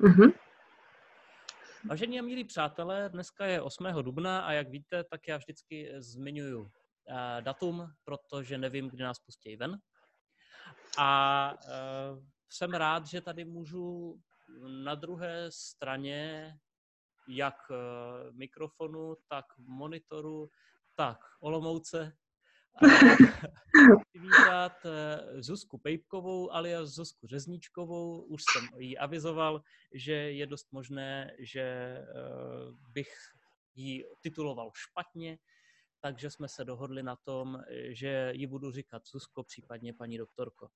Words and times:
Mm-hmm. 0.00 0.32
Vážení 1.88 2.18
a 2.18 2.22
milí 2.22 2.44
přátelé, 2.44 3.08
dneska 3.08 3.46
je 3.46 3.62
8. 3.62 3.86
dubna 4.02 4.40
a 4.40 4.52
jak 4.52 4.68
víte, 4.68 5.04
tak 5.04 5.28
já 5.28 5.36
vždycky 5.36 5.92
zmiňuji 5.98 6.70
eh, 7.08 7.42
datum, 7.42 7.92
protože 8.04 8.58
nevím, 8.58 8.88
kdy 8.88 9.02
nás 9.02 9.18
pustí 9.18 9.56
ven. 9.56 9.78
A 10.98 11.52
uh, 11.52 12.24
jsem 12.48 12.74
rád, 12.74 13.06
že 13.06 13.20
tady 13.20 13.44
můžu 13.44 14.16
na 14.84 14.94
druhé 14.94 15.50
straně 15.50 16.52
jak 17.28 17.56
uh, 17.70 17.76
mikrofonu, 18.36 19.16
tak 19.28 19.44
monitoru, 19.58 20.50
tak 20.94 21.18
Olomouce 21.40 22.16
vítat 24.14 24.86
eh, 24.86 25.42
Zuzku 25.42 25.78
Pejpkovou 25.78 26.52
alias 26.52 26.88
Zuzku 26.88 27.26
Řezníčkovou. 27.26 28.22
Už 28.22 28.42
jsem 28.42 28.68
jí 28.78 28.98
avizoval, 28.98 29.62
že 29.92 30.12
je 30.12 30.46
dost 30.46 30.72
možné, 30.72 31.30
že 31.38 31.60
eh, 31.60 32.04
bych 32.92 33.12
ji 33.74 34.04
tituloval 34.20 34.70
špatně, 34.74 35.38
takže 36.00 36.30
jsme 36.30 36.48
se 36.48 36.64
dohodli 36.64 37.02
na 37.02 37.16
tom, 37.16 37.62
že 37.88 38.32
ji 38.34 38.46
budu 38.46 38.70
říkat 38.70 39.02
Zuzko, 39.06 39.42
případně 39.42 39.92
paní 39.92 40.18
doktorko. 40.18 40.68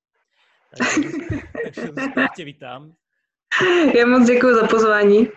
Takže, 0.70 1.08
takže 1.64 1.82
Zuzko, 1.82 2.20
tě 2.36 2.44
vítám. 2.44 2.94
Já 3.94 4.06
moc 4.06 4.26
děkuji 4.26 4.54
za 4.54 4.66
pozvání. 4.66 5.28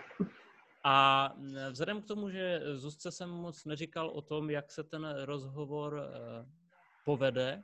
A 0.84 1.28
vzhledem 1.70 2.02
k 2.02 2.06
tomu, 2.06 2.30
že 2.30 2.60
Zuzce 2.74 3.12
jsem 3.12 3.30
moc 3.30 3.64
neříkal 3.64 4.08
o 4.08 4.22
tom, 4.22 4.50
jak 4.50 4.72
se 4.72 4.84
ten 4.84 5.14
rozhovor 5.24 6.02
eh, 6.02 6.46
povede, 7.04 7.62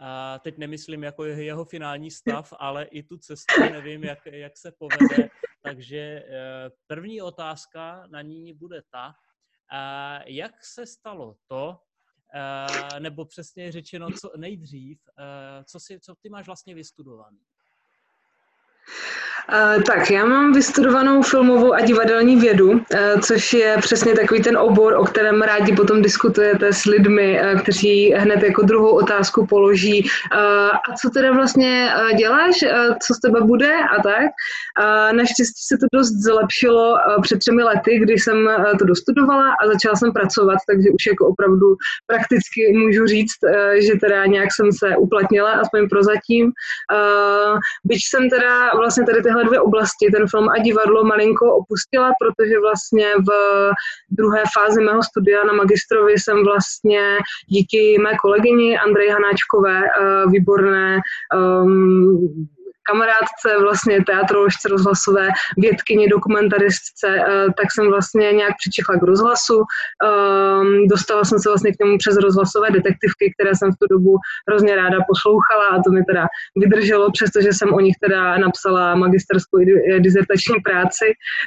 a 0.00 0.38
teď 0.38 0.58
nemyslím 0.58 1.02
jako 1.02 1.24
jeho 1.24 1.64
finální 1.64 2.10
stav, 2.10 2.52
ale 2.58 2.84
i 2.84 3.02
tu 3.02 3.18
cestu 3.18 3.60
nevím, 3.72 4.04
jak, 4.04 4.26
jak 4.26 4.52
se 4.56 4.72
povede. 4.72 5.28
Takže 5.62 5.98
eh, 5.98 6.70
první 6.86 7.22
otázka 7.22 8.06
na 8.06 8.22
ní 8.22 8.54
bude 8.54 8.82
ta, 8.90 9.14
jak 10.26 10.64
se 10.64 10.86
stalo 10.86 11.36
to, 11.46 11.78
eh, 12.34 13.00
nebo 13.00 13.24
přesně 13.24 13.72
řečeno, 13.72 14.08
co 14.20 14.32
nejdřív, 14.36 15.00
co, 15.64 15.80
si, 15.80 16.00
co 16.00 16.14
ty 16.22 16.28
máš 16.28 16.46
vlastně 16.46 16.74
vystudovaný? 16.74 17.40
Uh, 19.76 19.82
tak, 19.82 20.10
já 20.10 20.24
mám 20.24 20.52
vystudovanou 20.52 21.22
filmovou 21.22 21.74
a 21.74 21.80
divadelní 21.80 22.36
vědu, 22.36 22.70
uh, 22.70 22.80
což 23.20 23.52
je 23.52 23.76
přesně 23.80 24.14
takový 24.14 24.42
ten 24.42 24.58
obor, 24.58 24.94
o 24.94 25.04
kterém 25.04 25.42
rádi 25.42 25.76
potom 25.76 26.02
diskutujete 26.02 26.72
s 26.72 26.84
lidmi, 26.84 27.40
uh, 27.40 27.60
kteří 27.60 28.12
hned 28.16 28.42
jako 28.42 28.62
druhou 28.62 28.90
otázku 28.90 29.46
položí, 29.46 30.10
a 30.88 30.96
co 31.02 31.10
teda 31.10 31.32
vlastně 31.32 31.92
děláš, 32.18 32.54
co 33.06 33.14
z 33.14 33.20
tebe 33.20 33.40
bude 33.40 33.74
a 33.98 34.02
tak. 34.02 34.30
Naštěstí 35.12 35.62
se 35.66 35.76
to 35.76 35.86
dost 35.98 36.12
zlepšilo 36.12 36.98
před 37.22 37.38
třemi 37.38 37.62
lety, 37.62 37.98
kdy 37.98 38.12
jsem 38.12 38.48
to 38.78 38.84
dostudovala 38.84 39.54
a 39.62 39.66
začala 39.66 39.96
jsem 39.96 40.12
pracovat, 40.12 40.58
takže 40.68 40.90
už 40.90 41.06
jako 41.06 41.26
opravdu 41.26 41.66
prakticky 42.06 42.72
můžu 42.72 43.06
říct, 43.06 43.38
že 43.86 43.92
teda 44.00 44.26
nějak 44.26 44.48
jsem 44.52 44.72
se 44.72 44.96
uplatnila, 44.96 45.52
aspoň 45.52 45.88
prozatím. 45.88 46.52
Byť 47.84 48.00
jsem 48.10 48.30
teda 48.30 48.70
vlastně 48.76 49.04
tady 49.06 49.22
tyhle 49.30 49.44
dvě 49.44 49.60
oblasti, 49.60 50.10
ten 50.12 50.26
film 50.28 50.48
a 50.48 50.58
divadlo 50.58 51.04
malinko 51.04 51.56
opustila, 51.56 52.12
protože 52.20 52.60
vlastně 52.60 53.06
v 53.28 53.30
druhé 54.10 54.42
fázi 54.54 54.80
mého 54.80 55.02
studia 55.02 55.44
na 55.44 55.52
magistrovi 55.52 56.12
jsem 56.12 56.44
vlastně 56.44 57.18
díky 57.46 57.98
mé 57.98 58.10
kolegyni 58.22 58.78
Andrej 58.78 59.08
Hanáčkové, 59.08 59.80
eh, 59.84 60.24
výborné 60.30 60.98
um, 61.62 62.48
kamarádce, 62.90 63.62
vlastně 63.62 64.04
teatroložce 64.04 64.68
rozhlasové, 64.68 65.28
vědkyni, 65.56 66.08
dokumentaristce, 66.08 67.08
eh, 67.08 67.46
tak 67.56 67.66
jsem 67.72 67.86
vlastně 67.88 68.32
nějak 68.32 68.54
přičechla 68.60 68.94
k 68.96 69.02
rozhlasu. 69.02 69.58
Ehm, 70.04 70.88
dostala 70.88 71.24
jsem 71.24 71.38
se 71.38 71.48
vlastně 71.48 71.72
k 71.72 71.78
němu 71.84 71.98
přes 71.98 72.16
rozhlasové 72.16 72.70
detektivky, 72.70 73.24
které 73.34 73.50
jsem 73.54 73.72
v 73.72 73.78
tu 73.80 73.86
dobu 73.90 74.12
hrozně 74.48 74.76
ráda 74.76 74.98
poslouchala 75.08 75.66
a 75.66 75.82
to 75.82 75.90
mi 75.90 76.04
teda 76.04 76.26
vydrželo, 76.56 77.10
přestože 77.12 77.48
jsem 77.52 77.74
o 77.74 77.80
nich 77.80 77.96
teda 78.04 78.38
napsala 78.38 78.94
magisterskou 78.94 79.58
dizertační 79.98 80.56
práci. 80.60 81.06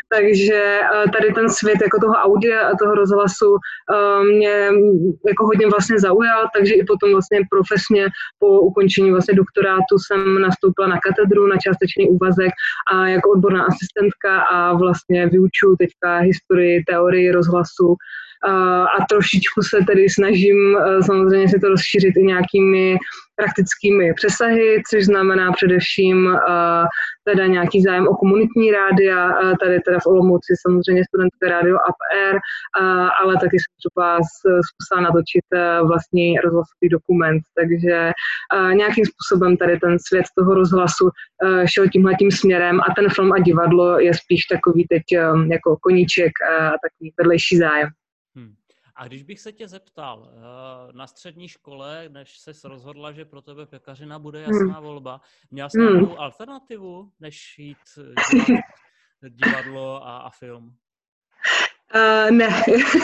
Takže 0.09 0.61
eh, 0.81 1.09
tady 1.13 1.33
ten 1.33 1.49
svět 1.49 1.79
jako 1.81 1.99
toho 1.99 2.13
audia 2.13 2.59
a 2.67 2.77
toho 2.77 2.93
rozhlasu 2.95 3.49
eh, 3.55 4.23
mě 4.23 4.55
jako 5.27 5.45
hodně 5.45 5.67
vlastně 5.67 5.99
zaujal, 5.99 6.41
takže 6.55 6.73
i 6.73 6.83
potom 6.83 7.11
vlastně 7.11 7.39
profesně 7.49 8.07
po 8.39 8.59
ukončení 8.59 9.11
vlastně 9.11 9.35
doktorátu 9.35 9.93
jsem 10.05 10.41
nastoupila 10.41 10.87
na 10.87 10.99
katedru 11.05 11.32
katedru 11.33 11.47
na 11.47 11.57
částečný 11.57 12.09
úvazek 12.09 12.51
a 12.93 13.07
jako 13.07 13.31
odborná 13.31 13.65
asistentka 13.65 14.41
a 14.41 14.73
vlastně 14.73 15.27
vyučuju 15.27 15.75
teďka 15.75 16.17
historii, 16.17 16.83
teorii 16.87 17.31
rozhlasu. 17.31 17.95
A 18.99 19.05
trošičku 19.09 19.61
se 19.61 19.77
tedy 19.87 20.09
snažím 20.09 20.77
samozřejmě 21.05 21.49
si 21.49 21.59
to 21.59 21.67
rozšířit 21.69 22.13
i 22.17 22.23
nějakými 22.23 22.97
praktickými 23.35 24.13
přesahy, 24.13 24.81
což 24.89 25.05
znamená 25.05 25.51
především 25.51 26.25
uh, 26.25 26.85
teda 27.23 27.45
nějaký 27.45 27.81
zájem 27.81 28.07
o 28.07 28.15
komunitní 28.15 28.71
rádia, 28.71 29.27
uh, 29.27 29.53
tady 29.61 29.79
teda 29.79 29.99
v 29.99 30.07
Olomouci 30.07 30.53
samozřejmě 30.67 31.03
studentské 31.05 31.49
rádio 31.49 31.77
UpAir, 31.89 32.35
uh, 32.35 33.09
ale 33.21 33.33
taky 33.33 33.57
jsem 33.59 33.73
třeba 33.81 34.19
zkusila 34.67 35.01
natočit 35.01 35.45
vlastní 35.87 36.37
rozhlasový 36.37 36.89
dokument, 36.91 37.41
takže 37.59 38.11
nějakým 38.73 39.05
způsobem 39.05 39.57
tady 39.57 39.79
ten 39.79 39.97
svět 40.07 40.25
toho 40.37 40.53
rozhlasu 40.53 41.09
šel 41.65 41.87
tímhletím 41.89 42.31
směrem 42.31 42.79
a 42.81 42.93
ten 42.95 43.09
film 43.09 43.31
a 43.31 43.39
divadlo 43.39 43.99
je 43.99 44.13
spíš 44.13 44.45
takový 44.45 44.85
teď 44.89 45.03
um, 45.33 45.51
jako 45.51 45.77
koníček 45.81 46.31
a 46.51 46.71
takový 46.83 47.13
vedlejší 47.17 47.57
zájem. 47.57 47.89
A 48.95 49.07
když 49.07 49.23
bych 49.23 49.39
se 49.39 49.51
tě 49.51 49.67
zeptal, 49.67 50.29
eh, 50.29 50.93
na 50.93 51.07
střední 51.07 51.47
škole, 51.47 52.09
než 52.09 52.37
se 52.37 52.67
rozhodla, 52.67 53.11
že 53.11 53.25
pro 53.25 53.41
tebe 53.41 53.65
pekařina 53.65 54.19
bude 54.19 54.45
hmm. 54.45 54.53
jasná 54.53 54.79
volba, 54.79 55.21
měl 55.51 55.69
jsi 55.69 55.79
hmm. 55.79 55.93
nějakou 55.93 56.19
alternativu, 56.19 57.11
než 57.19 57.55
jít 57.57 57.77
dělat 57.95 58.61
divadlo 59.29 60.07
a, 60.07 60.17
a 60.17 60.29
film? 60.29 60.75
Uh, 61.95 62.31
ne, 62.31 62.49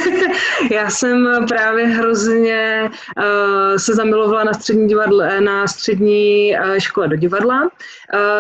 já 0.72 0.89
jsem 0.89 1.45
právě 1.47 1.85
hrozně 1.85 2.89
uh, 3.17 3.77
se 3.77 3.95
zamilovala 3.95 4.44
na 4.44 4.53
střední 4.53 4.88
divadle, 4.88 5.41
na 5.41 5.67
střední 5.67 6.53
uh, 6.53 6.77
škole 6.77 7.07
do 7.07 7.16
divadla. 7.16 7.63
Uh, 7.63 7.69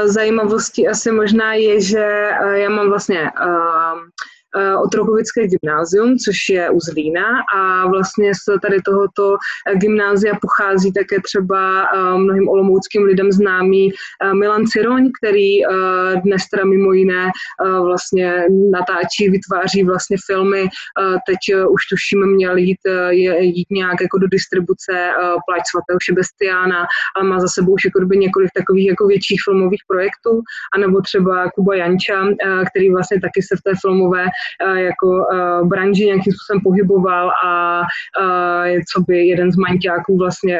zajímavostí 0.05 0.87
asi 0.87 1.11
možná 1.11 1.53
je, 1.53 1.81
že 1.81 2.29
uh, 2.43 2.51
já 2.51 2.69
mám 2.69 2.89
vlastně 2.89 3.31
uh, 3.45 3.99
Eh, 3.99 4.38
Otrokovické 4.83 5.47
gymnázium, 5.47 6.17
což 6.17 6.49
je 6.49 6.69
u 6.69 6.79
Zlína 6.79 7.25
a 7.55 7.87
vlastně 7.87 8.31
z 8.35 8.59
tady 8.61 8.81
tohoto 8.81 9.37
eh, 9.67 9.75
gymnázia 9.75 10.33
pochází 10.41 10.93
také 10.93 11.21
třeba 11.21 11.83
eh, 11.83 12.17
mnohým 12.17 12.49
olomouckým 12.49 13.03
lidem 13.03 13.31
známý 13.31 13.89
Milan 14.33 14.65
Ciroň, 14.65 15.09
který 15.21 15.61
dnes 16.23 16.41
teda 16.51 16.65
mimo 16.65 16.93
jiné 16.93 17.27
vlastně 17.81 18.45
natáčí, 18.71 19.29
vytváří 19.29 19.83
vlastně 19.83 20.17
filmy. 20.25 20.67
Teď 21.27 21.55
už 21.69 21.81
tuším 21.91 22.27
měl 22.35 22.57
jít, 22.57 22.77
jít 23.39 23.67
nějak 23.71 24.01
jako 24.01 24.17
do 24.17 24.27
distribuce 24.27 24.93
Pláč 25.47 25.63
svatého 25.71 25.99
Šebestiána, 26.03 26.85
ale 27.15 27.29
má 27.29 27.39
za 27.39 27.47
sebou 27.47 27.73
už 27.73 27.85
jako 27.85 27.99
několik 28.13 28.49
takových 28.55 28.87
jako 28.87 29.07
větších 29.07 29.41
filmových 29.43 29.83
projektů, 29.87 30.41
anebo 30.75 31.01
třeba 31.01 31.51
Kuba 31.51 31.75
Janča, 31.75 32.25
který 32.69 32.91
vlastně 32.91 33.21
taky 33.21 33.41
se 33.41 33.55
v 33.55 33.61
té 33.61 33.71
filmové 33.81 34.25
Eh, 34.25 34.38
jako 34.75 35.07
eh, 35.33 35.63
branži 35.63 36.05
nějakým 36.05 36.33
způsobem 36.33 36.61
pohyboval 36.63 37.31
a 37.45 37.81
eh, 38.21 38.81
co 38.93 39.01
by 39.01 39.27
jeden 39.27 39.51
z 39.51 39.57
manťáků 39.57 40.17
vlastně 40.17 40.59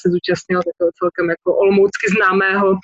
se 0.00 0.08
zúčastnil 0.14 0.60
takového 0.68 0.92
celkem 0.98 1.30
jako 1.30 1.56
olomoucky 1.56 2.06
známého 2.16 2.76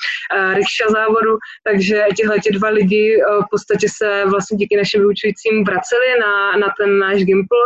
rikša 0.55 0.87
závodu, 0.91 1.39
takže 1.69 2.05
těhle 2.17 2.39
tě 2.39 2.53
dva 2.53 2.69
lidi 2.69 3.17
v 3.47 3.47
podstatě 3.51 3.87
se 3.97 4.25
vlastně 4.27 4.57
díky 4.57 4.77
našim 4.77 5.01
vyučujícím 5.01 5.65
vraceli 5.65 6.09
na, 6.21 6.57
na 6.57 6.69
ten 6.79 6.99
náš 6.99 7.25
Gimpl. 7.25 7.63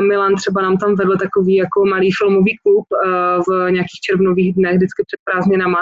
Milan 0.00 0.34
třeba 0.34 0.62
nám 0.62 0.76
tam 0.76 0.94
vedl 0.94 1.16
takový 1.16 1.54
jako 1.56 1.84
malý 1.84 2.10
filmový 2.12 2.56
klub 2.64 2.86
v 3.48 3.70
nějakých 3.70 4.00
červnových 4.06 4.54
dnech, 4.54 4.76
vždycky 4.76 5.02
před 5.06 5.20
prázdninama. 5.24 5.80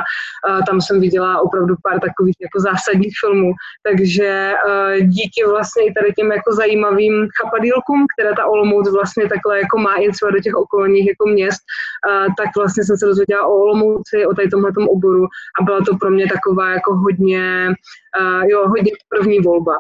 Tam 0.67 0.81
jsem 0.81 1.01
viděla 1.01 1.41
opravdu 1.41 1.75
pár 1.83 2.01
takových 2.01 2.37
jako 2.41 2.61
zásadních 2.61 3.15
filmů, 3.21 3.53
takže 3.83 4.55
díky 5.01 5.45
vlastně 5.49 5.87
i 5.87 5.93
tady 5.93 6.13
těm 6.21 6.33
jako 6.33 6.55
zajímavým 6.55 7.29
chapadílkům, 7.37 8.07
které 8.13 8.31
ta 8.37 8.47
Olomouc 8.47 8.93
vlastně 8.93 9.29
takhle 9.29 9.59
jako 9.59 9.79
má 9.79 9.95
i 9.95 10.09
třeba 10.13 10.31
do 10.31 10.41
těch 10.41 10.55
okolních 10.55 11.07
jako 11.09 11.27
měst, 11.27 11.63
tak 12.39 12.49
vlastně 12.57 12.85
jsem 12.85 12.97
se 12.97 13.07
dozvěděla 13.07 13.47
o 13.47 13.55
Olomouci, 13.55 14.27
o 14.27 14.35
tady 14.35 14.49
tomhle 14.49 14.71
oboru 14.89 15.25
a 15.61 15.65
byla 15.65 15.79
to 15.79 15.97
pro 16.01 16.11
mě 16.11 16.27
taková 16.29 16.71
jako 16.71 16.95
hodně, 16.95 17.69
jo, 18.51 18.69
hodně 18.69 18.93
první 19.09 19.41
volba. 19.41 19.77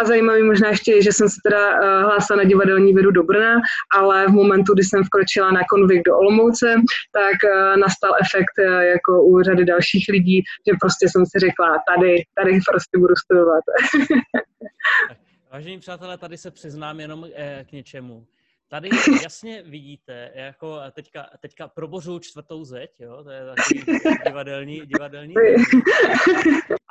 A 0.00 0.04
zajímavý 0.04 0.42
možná 0.42 0.68
ještě 0.68 0.92
je, 0.92 1.02
že 1.02 1.12
jsem 1.12 1.28
se 1.28 1.36
teda 1.44 1.62
hlásila 2.02 2.36
na 2.36 2.44
divadelní 2.44 2.94
vědu 2.94 3.10
do 3.10 3.22
Brna, 3.22 3.60
ale 3.96 4.26
v 4.26 4.30
momentu, 4.30 4.74
kdy 4.74 4.82
jsem 4.82 5.04
vkročila 5.04 5.50
na 5.50 5.60
konvik 5.70 6.02
do 6.06 6.16
Olomouce, 6.18 6.74
tak 7.12 7.36
nastal 7.80 8.12
efekt 8.24 8.56
jako 8.94 9.24
u 9.24 9.42
řady 9.42 9.64
dalších 9.64 10.04
lidí, 10.08 10.42
že 10.68 10.72
prostě 10.80 11.08
jsem 11.08 11.26
si 11.26 11.38
řekla, 11.38 11.68
tady, 11.88 12.22
tady 12.34 12.52
prostě 12.70 12.98
budu 12.98 13.14
studovat. 13.16 13.64
Vážení 15.52 15.78
přátelé, 15.78 16.18
tady 16.18 16.38
se 16.38 16.50
přiznám 16.50 17.00
jenom 17.00 17.26
eh, 17.34 17.64
k 17.68 17.72
něčemu. 17.72 18.26
Tady 18.68 18.88
jasně 19.22 19.62
vidíte, 19.62 20.32
jako 20.34 20.80
teďka, 20.92 21.30
teďka 21.40 21.68
probořuju 21.68 22.18
čtvrtou 22.18 22.64
zeď, 22.64 23.00
jo, 23.00 23.24
to 23.24 23.30
je 23.30 23.42
takový 23.46 23.98
divadelní, 24.26 24.80
divadelní. 24.86 25.34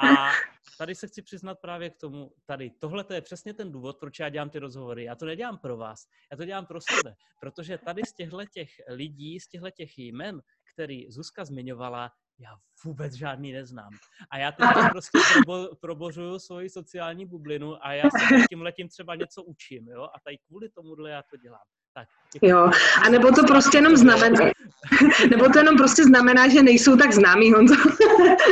A 0.03 0.29
tady 0.77 0.95
se 0.95 1.07
chci 1.07 1.21
přiznat 1.21 1.59
právě 1.59 1.89
k 1.89 1.97
tomu, 1.97 2.31
tady, 2.45 2.69
tohle 2.69 3.03
to 3.03 3.13
je 3.13 3.21
přesně 3.21 3.53
ten 3.53 3.71
důvod, 3.71 3.97
proč 3.99 4.19
já 4.19 4.29
dělám 4.29 4.49
ty 4.49 4.59
rozhovory. 4.59 5.03
Já 5.03 5.15
to 5.15 5.25
nedělám 5.25 5.57
pro 5.57 5.77
vás, 5.77 6.07
já 6.31 6.37
to 6.37 6.45
dělám 6.45 6.65
pro 6.65 6.79
sebe, 6.81 7.15
protože 7.39 7.77
tady 7.77 8.01
z 8.05 8.13
těchto 8.13 8.45
těch 8.45 8.69
lidí, 8.87 9.39
z 9.39 9.47
těchto 9.47 9.69
těch 9.69 9.97
jmen, 9.97 10.41
který 10.73 11.11
Zuzka 11.11 11.45
zmiňovala, 11.45 12.11
já 12.41 12.49
vůbec 12.85 13.13
žádný 13.13 13.51
neznám. 13.51 13.89
A 14.31 14.37
já 14.37 14.51
teď 14.51 14.67
prostě 14.91 15.19
probo, 15.33 15.75
probořuju 15.81 16.39
svoji 16.39 16.69
sociální 16.69 17.25
bublinu 17.25 17.85
a 17.85 17.93
já 17.93 18.03
se 18.03 18.35
tím 18.49 18.61
letím 18.61 18.87
třeba 18.89 19.15
něco 19.15 19.43
učím, 19.43 19.87
jo? 19.87 20.03
A 20.03 20.19
tady 20.23 20.37
kvůli 20.47 20.69
tomuhle 20.69 21.09
já 21.09 21.21
to 21.31 21.37
dělám. 21.37 21.61
Tak, 21.93 22.07
jo, 22.41 22.71
a 23.05 23.09
nebo 23.09 23.31
to 23.31 23.43
prostě 23.43 23.77
jenom 23.77 23.97
znamená, 23.97 24.51
nebo 25.31 25.49
to 25.49 25.59
jenom 25.59 25.77
prostě 25.77 26.03
znamená, 26.03 26.47
že 26.49 26.63
nejsou 26.63 26.97
tak 26.97 27.13
známí, 27.13 27.51
Honzo. 27.51 27.75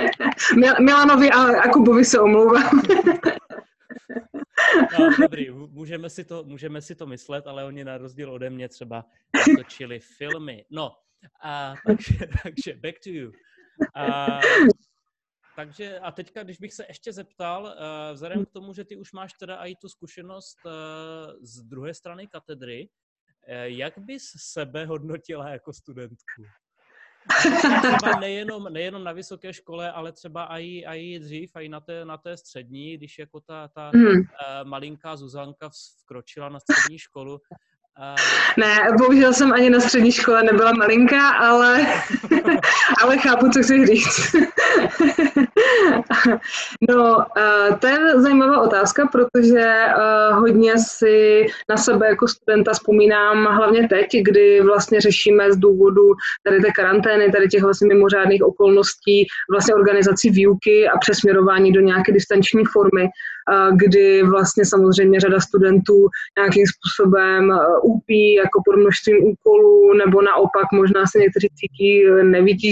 Milanovi 0.79 1.29
a, 1.29 1.61
a 1.61 1.69
Kubovi 1.71 2.05
se 2.05 2.19
omlouvám. 2.19 2.81
No, 4.99 5.09
dobrý, 5.21 5.49
můžeme 5.49 6.09
si, 6.09 6.23
to, 6.23 6.43
můžeme 6.43 6.81
si 6.81 6.95
to 6.95 7.05
myslet, 7.05 7.47
ale 7.47 7.65
oni 7.65 7.83
na 7.83 7.97
rozdíl 7.97 8.31
ode 8.31 8.49
mě 8.49 8.69
třeba 8.69 9.05
točili 9.57 9.99
filmy. 9.99 10.65
No, 10.69 10.91
a, 11.43 11.73
takže, 11.85 12.17
takže 12.43 12.73
back 12.73 12.95
to 13.03 13.09
you. 13.09 13.31
A, 13.95 14.39
takže 15.55 15.99
a 15.99 16.11
teďka, 16.11 16.43
když 16.43 16.57
bych 16.57 16.73
se 16.73 16.85
ještě 16.87 17.13
zeptal, 17.13 17.63
uh, 17.63 18.13
vzhledem 18.13 18.45
k 18.45 18.51
tomu, 18.51 18.73
že 18.73 18.85
ty 18.85 18.95
už 18.97 19.11
máš 19.11 19.33
teda 19.33 19.55
i 19.55 19.75
tu 19.75 19.89
zkušenost 19.89 20.57
uh, 20.65 20.71
z 21.41 21.61
druhé 21.61 21.93
strany 21.93 22.27
katedry, 22.27 22.89
uh, 22.89 23.53
jak 23.63 23.97
bys 23.97 24.23
sebe 24.37 24.85
hodnotila 24.85 25.49
jako 25.49 25.73
studentku? 25.73 26.43
třeba 27.97 28.19
nejenom, 28.19 28.73
nejenom 28.73 29.03
na 29.03 29.11
vysoké 29.11 29.53
škole, 29.53 29.91
ale 29.91 30.11
třeba 30.11 30.59
i, 30.59 30.83
i 30.95 31.19
dřív, 31.19 31.51
i 31.59 31.69
na 31.69 31.79
té, 31.79 32.05
na 32.05 32.17
té 32.17 32.37
střední, 32.37 32.97
když 32.97 33.19
jako 33.19 33.39
ta, 33.39 33.67
ta 33.67 33.91
hmm. 33.93 34.05
uh, 34.05 34.23
malinká 34.63 35.15
Zuzanka 35.15 35.69
vkročila 36.03 36.49
na 36.49 36.59
střední 36.59 36.99
školu, 36.99 37.41
ne, 38.57 38.77
bohužel 38.97 39.33
jsem 39.33 39.53
ani 39.53 39.69
na 39.69 39.79
střední 39.79 40.11
škole 40.11 40.43
nebyla 40.43 40.71
malinká, 40.71 41.29
ale, 41.29 41.77
ale 43.03 43.17
chápu, 43.17 43.49
co 43.49 43.63
chci 43.63 43.85
říct. 43.85 44.35
no, 46.89 47.25
to 47.79 47.87
je 47.87 47.97
zajímavá 48.15 48.61
otázka, 48.61 49.09
protože 49.11 49.85
hodně 50.33 50.73
si 50.77 51.45
na 51.69 51.77
sebe 51.77 52.07
jako 52.07 52.27
studenta 52.27 52.71
vzpomínám 52.73 53.45
hlavně 53.45 53.87
teď, 53.87 54.07
kdy 54.21 54.61
vlastně 54.61 55.01
řešíme 55.01 55.51
z 55.51 55.57
důvodu 55.57 56.03
tady 56.43 56.59
té 56.59 56.71
karantény, 56.71 57.31
tady 57.31 57.47
těch 57.47 57.63
vlastně 57.63 57.87
mimořádných 57.87 58.43
okolností 58.43 59.27
vlastně 59.51 59.73
organizací 59.73 60.29
výuky 60.29 60.87
a 60.87 60.97
přesměrování 60.97 61.71
do 61.71 61.81
nějaké 61.81 62.11
distanční 62.11 62.65
formy 62.65 63.09
kdy 63.75 64.23
vlastně 64.23 64.65
samozřejmě 64.65 65.19
řada 65.19 65.39
studentů 65.39 66.07
nějakým 66.37 66.65
způsobem 66.67 67.59
úpí 67.83 68.33
jako 68.33 68.61
pod 68.65 68.75
množstvím 68.75 69.17
úkolů, 69.23 69.93
nebo 69.93 70.21
naopak 70.21 70.65
možná 70.73 71.05
se 71.05 71.19
někteří 71.19 71.47
cítí 71.55 72.09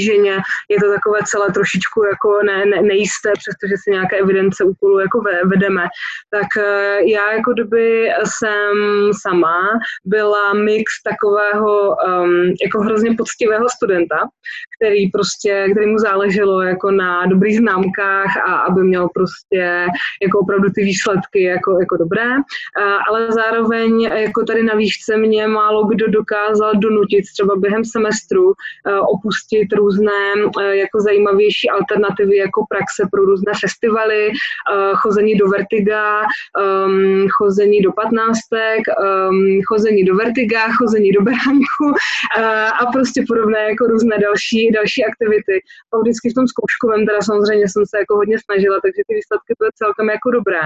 nevytíženě. 0.08 0.42
Je 0.70 0.78
to 0.84 0.92
takové 0.92 1.20
celé 1.26 1.48
trošičku 1.54 2.04
jako 2.04 2.40
ne, 2.46 2.66
ne, 2.66 2.82
nejisté, 2.82 3.32
přestože 3.34 3.76
si 3.84 3.92
nějaké 3.92 4.18
evidence 4.18 4.64
úkolů 4.64 5.00
jako 5.00 5.22
vedeme. 5.46 5.84
Tak 6.30 6.48
e, 6.64 6.98
já 7.12 7.34
jako 7.34 7.54
doby 7.54 8.10
jsem 8.24 8.76
sama 9.22 9.60
byla 10.06 10.54
mix 10.54 11.04
takového 11.04 11.90
um, 11.90 12.54
jako 12.64 12.80
hrozně 12.80 13.16
poctivého 13.18 13.70
studenta, 13.70 14.20
který 14.76 15.12
prostě, 15.12 15.68
který 15.72 15.86
mu 15.88 15.98
záleželo 15.98 16.62
jako 16.62 16.92
na 16.92 17.26
dobrých 17.26 17.58
známkách 17.58 18.38
a 18.38 18.56
aby 18.56 18.84
měl 18.84 19.08
prostě 19.14 19.88
jako 20.22 20.40
opravdu 20.40 20.70
ty 20.70 20.82
výsledky 20.84 21.44
jako, 21.44 21.80
jako 21.80 21.98
dobré, 21.98 22.30
ale 23.10 23.32
zároveň 23.32 24.02
jako 24.02 24.44
tady 24.44 24.64
na 24.64 24.76
výšce 24.76 25.18
mě 25.18 25.48
málo 25.48 25.86
kdo 25.86 26.08
dokázal 26.08 26.72
donutit 26.76 27.26
třeba 27.34 27.56
během 27.56 27.86
semestru 27.86 28.54
opustit 29.10 29.74
různé 29.74 29.97
jako 30.72 31.00
zajímavější 31.00 31.70
alternativy 31.70 32.36
jako 32.38 32.66
praxe 32.70 33.04
pro 33.12 33.22
různé 33.26 33.52
festivaly, 33.62 34.32
chození 34.96 35.36
do 35.36 35.48
Vertiga, 35.48 36.22
chození 37.38 37.82
do 37.82 37.92
patnáctek, 37.92 38.82
chození 39.68 40.04
do 40.04 40.16
Vertiga, 40.16 40.62
chození 40.80 41.12
do 41.12 41.22
Beránku 41.22 41.88
a 42.82 42.86
prostě 42.92 43.24
podobné 43.28 43.60
jako 43.60 43.88
různé 43.88 44.18
další, 44.22 44.72
další 44.72 45.06
aktivity. 45.06 45.56
A 45.94 45.98
vždycky 46.00 46.30
v 46.30 46.38
tom 46.38 46.48
zkouškovém 46.48 47.06
teda 47.06 47.22
samozřejmě 47.22 47.66
jsem 47.70 47.84
se 47.86 47.98
jako 47.98 48.16
hodně 48.16 48.38
snažila, 48.46 48.78
takže 48.84 49.02
ty 49.08 49.14
výsledky 49.20 49.52
byly 49.60 49.72
celkem 49.76 50.10
jako 50.10 50.32
dobré 50.32 50.62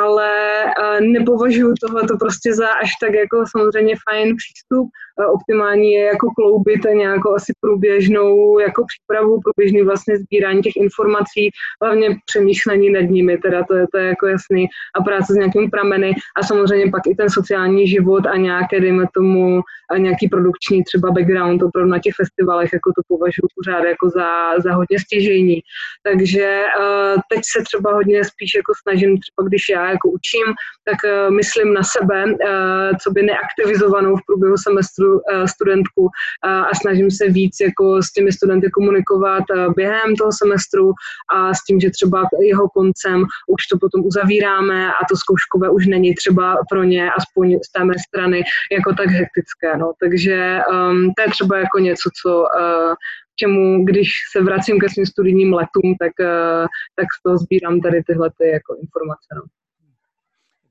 ale 0.00 0.30
uh, 0.64 1.06
nepovažuji 1.06 1.74
tohle 1.80 2.02
prostě 2.20 2.54
za 2.54 2.68
až 2.68 2.90
tak 3.00 3.12
jako 3.14 3.44
samozřejmě 3.56 3.94
fajn 4.08 4.36
přístup. 4.36 4.86
Uh, 4.88 5.34
optimální 5.34 5.92
je 5.92 6.04
jako 6.04 6.26
kloubit 6.36 6.80
nějakou 6.94 7.34
asi 7.34 7.52
průběžnou 7.60 8.58
jako 8.58 8.84
přípravu, 8.90 9.40
průběžný 9.44 9.82
vlastně 9.82 10.18
sbírání 10.18 10.62
těch 10.62 10.76
informací, 10.76 11.50
hlavně 11.82 12.08
přemýšlení 12.26 12.90
nad 12.90 13.00
nimi, 13.00 13.38
teda 13.38 13.64
to 13.64 13.74
je, 13.76 13.86
to 13.92 13.98
je 13.98 14.06
jako 14.06 14.26
jasný, 14.26 14.66
a 14.98 15.02
práce 15.02 15.32
s 15.32 15.36
nějakými 15.36 15.68
prameny 15.70 16.14
a 16.36 16.42
samozřejmě 16.42 16.90
pak 16.90 17.02
i 17.10 17.14
ten 17.14 17.30
sociální 17.30 17.88
život 17.88 18.26
a 18.26 18.36
nějaké, 18.36 18.80
dejme 18.80 19.04
tomu, 19.14 19.62
nějaký 19.98 20.28
produkční 20.28 20.84
třeba 20.84 21.10
background 21.10 21.62
opravdu 21.62 21.90
na 21.90 21.98
těch 21.98 22.14
festivalech, 22.14 22.70
jako 22.72 22.90
to 22.96 23.02
považuji 23.08 23.46
pořád 23.56 23.84
jako 23.84 24.10
za, 24.10 24.28
za 24.64 24.74
hodně 24.74 24.98
stěžení. 24.98 25.60
Takže 26.02 26.62
uh, 26.80 27.20
teď 27.30 27.40
se 27.52 27.62
třeba 27.62 27.94
hodně 27.94 28.24
spíš 28.24 28.50
jako 28.56 28.72
snažím, 28.82 29.10
třeba 29.22 29.48
když 29.48 29.62
já 29.68 29.81
jako 29.90 30.08
učím, 30.08 30.46
tak 30.84 30.98
uh, 31.04 31.34
myslím 31.34 31.74
na 31.74 31.82
sebe, 31.82 32.24
uh, 32.24 32.96
co 33.02 33.10
by 33.10 33.22
neaktivizovanou 33.22 34.16
v 34.16 34.26
průběhu 34.26 34.56
semestru 34.56 35.12
uh, 35.14 35.46
studentku 35.46 36.08
a 36.44 36.74
snažím 36.74 37.10
se 37.10 37.28
víc 37.28 37.56
jako 37.60 38.02
s 38.02 38.12
těmi 38.12 38.32
studenty 38.32 38.70
komunikovat 38.70 39.44
během 39.76 40.16
toho 40.16 40.30
semestru 40.32 40.92
a 41.34 41.54
s 41.54 41.64
tím, 41.64 41.80
že 41.80 41.90
třeba 41.90 42.28
jeho 42.40 42.68
koncem 42.68 43.24
už 43.48 43.66
to 43.66 43.78
potom 43.78 44.06
uzavíráme 44.06 44.88
a 44.88 45.00
to 45.10 45.16
zkouškové 45.16 45.70
už 45.70 45.86
není 45.86 46.14
třeba 46.14 46.56
pro 46.70 46.84
ně, 46.84 47.10
aspoň 47.12 47.58
z 47.66 47.72
té 47.72 47.84
mé 47.84 47.94
strany, 48.08 48.42
jako 48.72 48.94
tak 48.94 49.06
hektické. 49.06 49.76
No. 49.76 49.92
Takže 50.00 50.60
um, 50.70 51.12
to 51.16 51.22
je 51.22 51.28
třeba 51.30 51.58
jako 51.58 51.78
něco, 51.78 52.10
co 52.22 52.40
uh, 52.40 52.94
čemu, 53.36 53.84
když 53.84 54.08
se 54.32 54.42
vracím 54.42 54.80
ke 54.80 54.88
svým 54.88 55.06
studijním 55.06 55.52
letům, 55.52 55.88
tak, 56.00 56.12
uh, 56.20 56.66
tak 56.96 57.06
toho 57.24 57.38
sbírám 57.38 57.80
tady 57.80 58.02
tyhle 58.06 58.30
ty 58.38 58.48
jako 58.48 58.76
informace. 58.82 59.28
No 59.36 59.42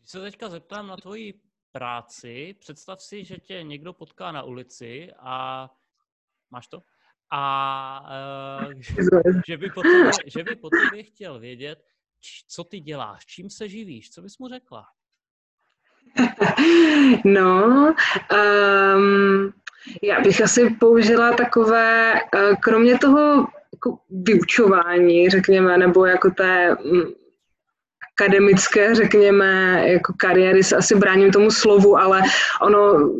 se 0.05 0.21
teďka 0.21 0.49
zeptám 0.49 0.87
na 0.87 0.97
tvoji 0.97 1.33
práci, 1.71 2.55
představ 2.59 3.01
si, 3.01 3.23
že 3.23 3.37
tě 3.37 3.63
někdo 3.63 3.93
potká 3.93 4.31
na 4.31 4.43
ulici 4.43 5.11
a 5.19 5.69
máš 6.51 6.67
to? 6.67 6.83
A 7.33 8.09
uh, 8.65 8.73
že, 9.47 9.57
by 9.57 9.69
po 9.69 9.81
že 10.25 10.43
by 10.43 10.55
po 10.55 10.69
tobě 10.69 11.03
chtěl 11.03 11.39
vědět, 11.39 11.85
co 12.47 12.63
ty 12.63 12.79
děláš, 12.79 13.25
čím 13.25 13.49
se 13.49 13.69
živíš, 13.69 14.11
co 14.11 14.21
bys 14.21 14.37
mu 14.37 14.47
řekla? 14.47 14.85
No, 17.25 17.93
um, 18.95 19.53
já 20.03 20.21
bych 20.21 20.41
asi 20.41 20.69
použila 20.69 21.33
takové, 21.33 22.13
uh, 22.13 22.55
kromě 22.55 22.99
toho 22.99 23.47
jako 23.73 23.99
vyučování, 24.09 25.29
řekněme, 25.29 25.77
nebo 25.77 26.05
jako 26.05 26.31
té 26.31 26.75
mm, 26.75 27.01
akademické, 28.19 28.95
řekněme, 28.95 29.83
jako 29.87 30.13
kariéry 30.17 30.63
se 30.63 30.75
asi 30.75 30.95
bráním 30.95 31.31
tomu 31.31 31.51
slovu, 31.51 31.97
ale 31.97 32.21
ono 32.61 33.11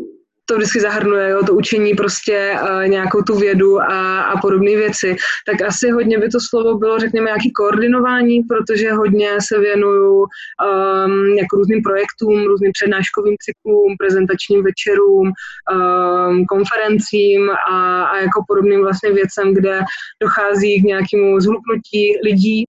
to 0.51 0.57
vždycky 0.57 0.79
zahrnuje, 0.79 1.29
jo, 1.29 1.45
to 1.45 1.53
učení 1.53 1.93
prostě 1.93 2.55
uh, 2.61 2.87
nějakou 2.87 3.21
tu 3.21 3.39
vědu 3.39 3.81
a, 3.81 4.21
a 4.21 4.41
podobné 4.41 4.75
věci, 4.75 5.15
tak 5.47 5.61
asi 5.61 5.89
hodně 5.89 6.17
by 6.17 6.29
to 6.29 6.39
slovo 6.49 6.77
bylo, 6.77 6.99
řekněme, 6.99 7.25
nějaký 7.25 7.51
koordinování, 7.51 8.39
protože 8.49 8.91
hodně 8.91 9.29
se 9.47 9.59
věnuju 9.59 10.15
um, 10.19 11.25
jako 11.25 11.55
různým 11.55 11.81
projektům, 11.83 12.45
různým 12.45 12.71
přednáškovým 12.71 13.35
cyklům, 13.45 13.95
prezentačním 13.99 14.63
večerům, 14.63 15.27
um, 15.27 16.45
konferencím 16.45 17.49
a, 17.71 18.03
a 18.03 18.17
jako 18.17 18.43
podobným 18.47 18.81
vlastně 18.81 19.11
věcem, 19.11 19.53
kde 19.53 19.79
dochází 20.21 20.81
k 20.81 20.85
nějakému 20.85 21.39
zhlupnutí 21.39 22.03
lidí 22.23 22.65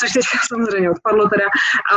což 0.00 0.12
teďka 0.12 0.38
samozřejmě 0.52 0.90
odpadlo 0.90 1.28
teda, 1.28 1.46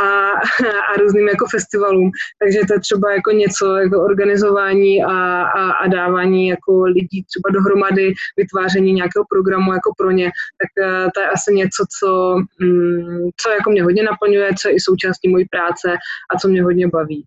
a 0.90 0.96
různým 1.00 1.28
jako 1.28 1.46
festivalům. 1.46 2.10
Takže 2.42 2.58
to 2.68 2.74
je 2.74 2.80
třeba 2.80 3.12
jako 3.12 3.30
něco 3.30 3.76
jako 3.76 4.04
organizování 4.04 5.04
a, 5.04 5.42
a, 5.42 5.70
a 5.70 5.86
dávání 5.86 6.48
jako 6.48 6.82
lidí 6.82 7.24
třeba 7.24 7.48
dohromady, 7.52 8.12
vytváření 8.36 8.92
nějakého 8.92 9.24
programu 9.30 9.72
jako 9.72 9.92
pro 9.98 10.10
ně, 10.10 10.30
tak 10.60 10.86
uh, 10.86 11.10
to 11.14 11.20
je 11.20 11.28
asi 11.28 11.54
něco, 11.54 11.84
co, 11.98 12.36
um, 12.62 13.30
co 13.36 13.50
jako 13.50 13.70
mě 13.70 13.82
hodně 13.82 14.02
naplňuje, 14.02 14.50
co 14.60 14.68
je 14.68 14.74
i 14.74 14.80
součástí 14.80 15.28
mojí 15.28 15.44
práce 15.50 15.96
a 16.34 16.38
co 16.38 16.48
mě 16.48 16.62
hodně 16.62 16.88
baví. 16.88 17.24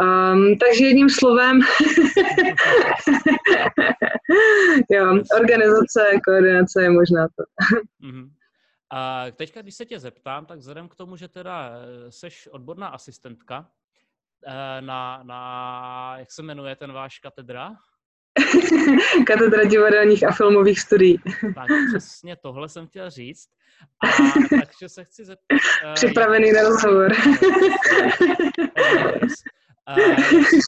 Um, 0.00 0.58
takže 0.58 0.84
jedním 0.84 1.10
slovem, 1.10 1.60
jo, 4.90 5.18
organizace, 5.40 6.06
koordinace 6.28 6.82
je 6.82 6.90
možná 6.90 7.28
to. 7.36 7.44
A 8.96 9.24
teďka, 9.36 9.62
když 9.62 9.74
se 9.74 9.84
tě 9.84 10.00
zeptám, 10.00 10.46
tak 10.46 10.58
vzhledem 10.58 10.88
k 10.88 10.94
tomu, 10.94 11.16
že 11.16 11.28
teda 11.28 11.70
eh, 11.70 12.12
seš 12.12 12.48
odborná 12.52 12.88
asistentka 12.88 13.70
eh, 14.46 14.80
na, 14.80 15.22
na 15.22 16.14
jak 16.18 16.32
se 16.32 16.42
jmenuje 16.42 16.76
ten 16.76 16.92
váš 16.92 17.18
katedra? 17.18 17.76
Katedra 19.26 19.64
divadelních 19.64 20.24
a 20.24 20.32
filmových 20.32 20.80
studií. 20.80 21.18
Tak 21.54 21.66
přesně 21.88 22.36
tohle 22.36 22.68
jsem 22.68 22.86
chtěl 22.86 23.10
říct. 23.10 23.50
A 24.00 24.06
takže 24.60 24.88
se 24.88 25.04
chci 25.04 25.24
zeptat... 25.24 25.58
Eh, 25.84 25.92
Připravený 25.94 26.52
na 26.52 26.62
rozhovor. 26.62 27.12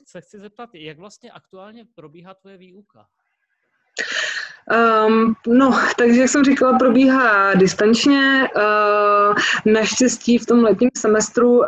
se 0.06 0.20
chci 0.20 0.38
zeptat, 0.38 0.70
jak 0.74 0.98
vlastně 0.98 1.30
aktuálně 1.30 1.84
probíhá 1.94 2.34
tvoje 2.34 2.56
výuka? 2.56 3.08
Um, 4.66 5.34
no, 5.46 5.70
takže 5.98 6.20
jak 6.20 6.30
jsem 6.30 6.44
říkala, 6.44 6.78
probíhá 6.78 7.54
distančně. 7.54 8.48
Uh, 8.56 9.72
naštěstí 9.72 10.38
v 10.38 10.46
tom 10.46 10.64
letním 10.64 10.90
semestru 10.96 11.58
uh, 11.58 11.64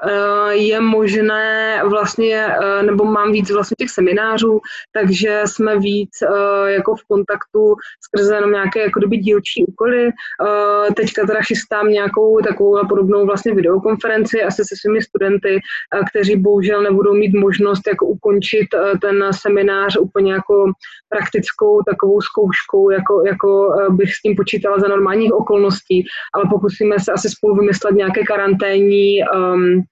je 0.51 0.81
možné 0.81 1.81
vlastně, 1.85 2.47
uh, 2.47 2.87
nebo 2.87 3.05
mám 3.05 3.33
víc 3.33 3.51
vlastně 3.51 3.75
těch 3.79 3.91
seminářů, 3.91 4.61
takže 4.93 5.43
jsme 5.45 5.79
víc 5.79 6.11
uh, 6.23 6.67
jako 6.67 6.97
v 6.97 7.05
kontaktu 7.09 7.75
skrze 8.05 8.35
jenom 8.35 8.53
nějaké 8.53 8.81
jako 8.83 9.01
doby 9.01 9.17
dílčí 9.17 9.65
úkoly. 9.65 10.05
Uh, 10.07 10.95
teďka 10.95 11.27
teda 11.27 11.41
chystám 11.43 11.89
nějakou 11.89 12.41
takovou 12.41 12.87
podobnou 12.89 13.27
vlastně 13.27 13.55
videokonferenci 13.55 14.43
asi 14.43 14.65
se 14.65 14.75
svými 14.81 15.03
studenty, 15.03 15.55
uh, 15.55 16.05
kteří 16.11 16.37
bohužel 16.37 16.83
nebudou 16.83 17.15
mít 17.15 17.35
možnost 17.35 17.87
jako 17.87 18.07
ukončit 18.07 18.67
uh, 18.75 18.99
ten 18.99 19.25
seminář 19.33 19.97
úplně 19.97 20.33
jako 20.33 20.73
praktickou 21.09 21.83
takovou 21.83 22.21
zkouškou 22.21 22.88
jako, 22.91 23.23
jako 23.27 23.75
eh, 23.81 23.91
bych 23.91 24.15
s 24.15 24.23
tím 24.23 24.37
počítala 24.37 24.79
za 24.79 24.89
normálních 24.89 25.33
okolností, 25.33 26.05
ale 26.35 26.45
pokusíme 26.51 26.99
se 26.99 27.13
asi 27.13 27.29
spolu 27.29 27.55
vymyslet 27.55 27.95
nějaké 27.95 28.23
karanténní 28.25 29.19
um, 29.35 29.83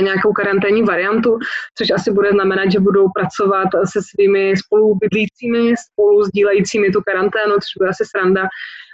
nějakou 0.00 0.32
karanténní 0.32 0.82
variantu, 0.82 1.38
což 1.78 1.90
asi 1.90 2.12
bude 2.12 2.30
znamenat, 2.30 2.72
že 2.72 2.80
budou 2.80 3.08
pracovat 3.08 3.68
se 3.92 4.00
svými 4.02 4.54
spolubydlícími, 4.56 5.74
spolu 5.90 6.22
sdílejícími 6.22 6.90
tu 6.90 7.00
karanténu, 7.06 7.54
což 7.54 7.70
bude 7.78 7.90
asi 7.90 8.04
sranda. 8.04 8.48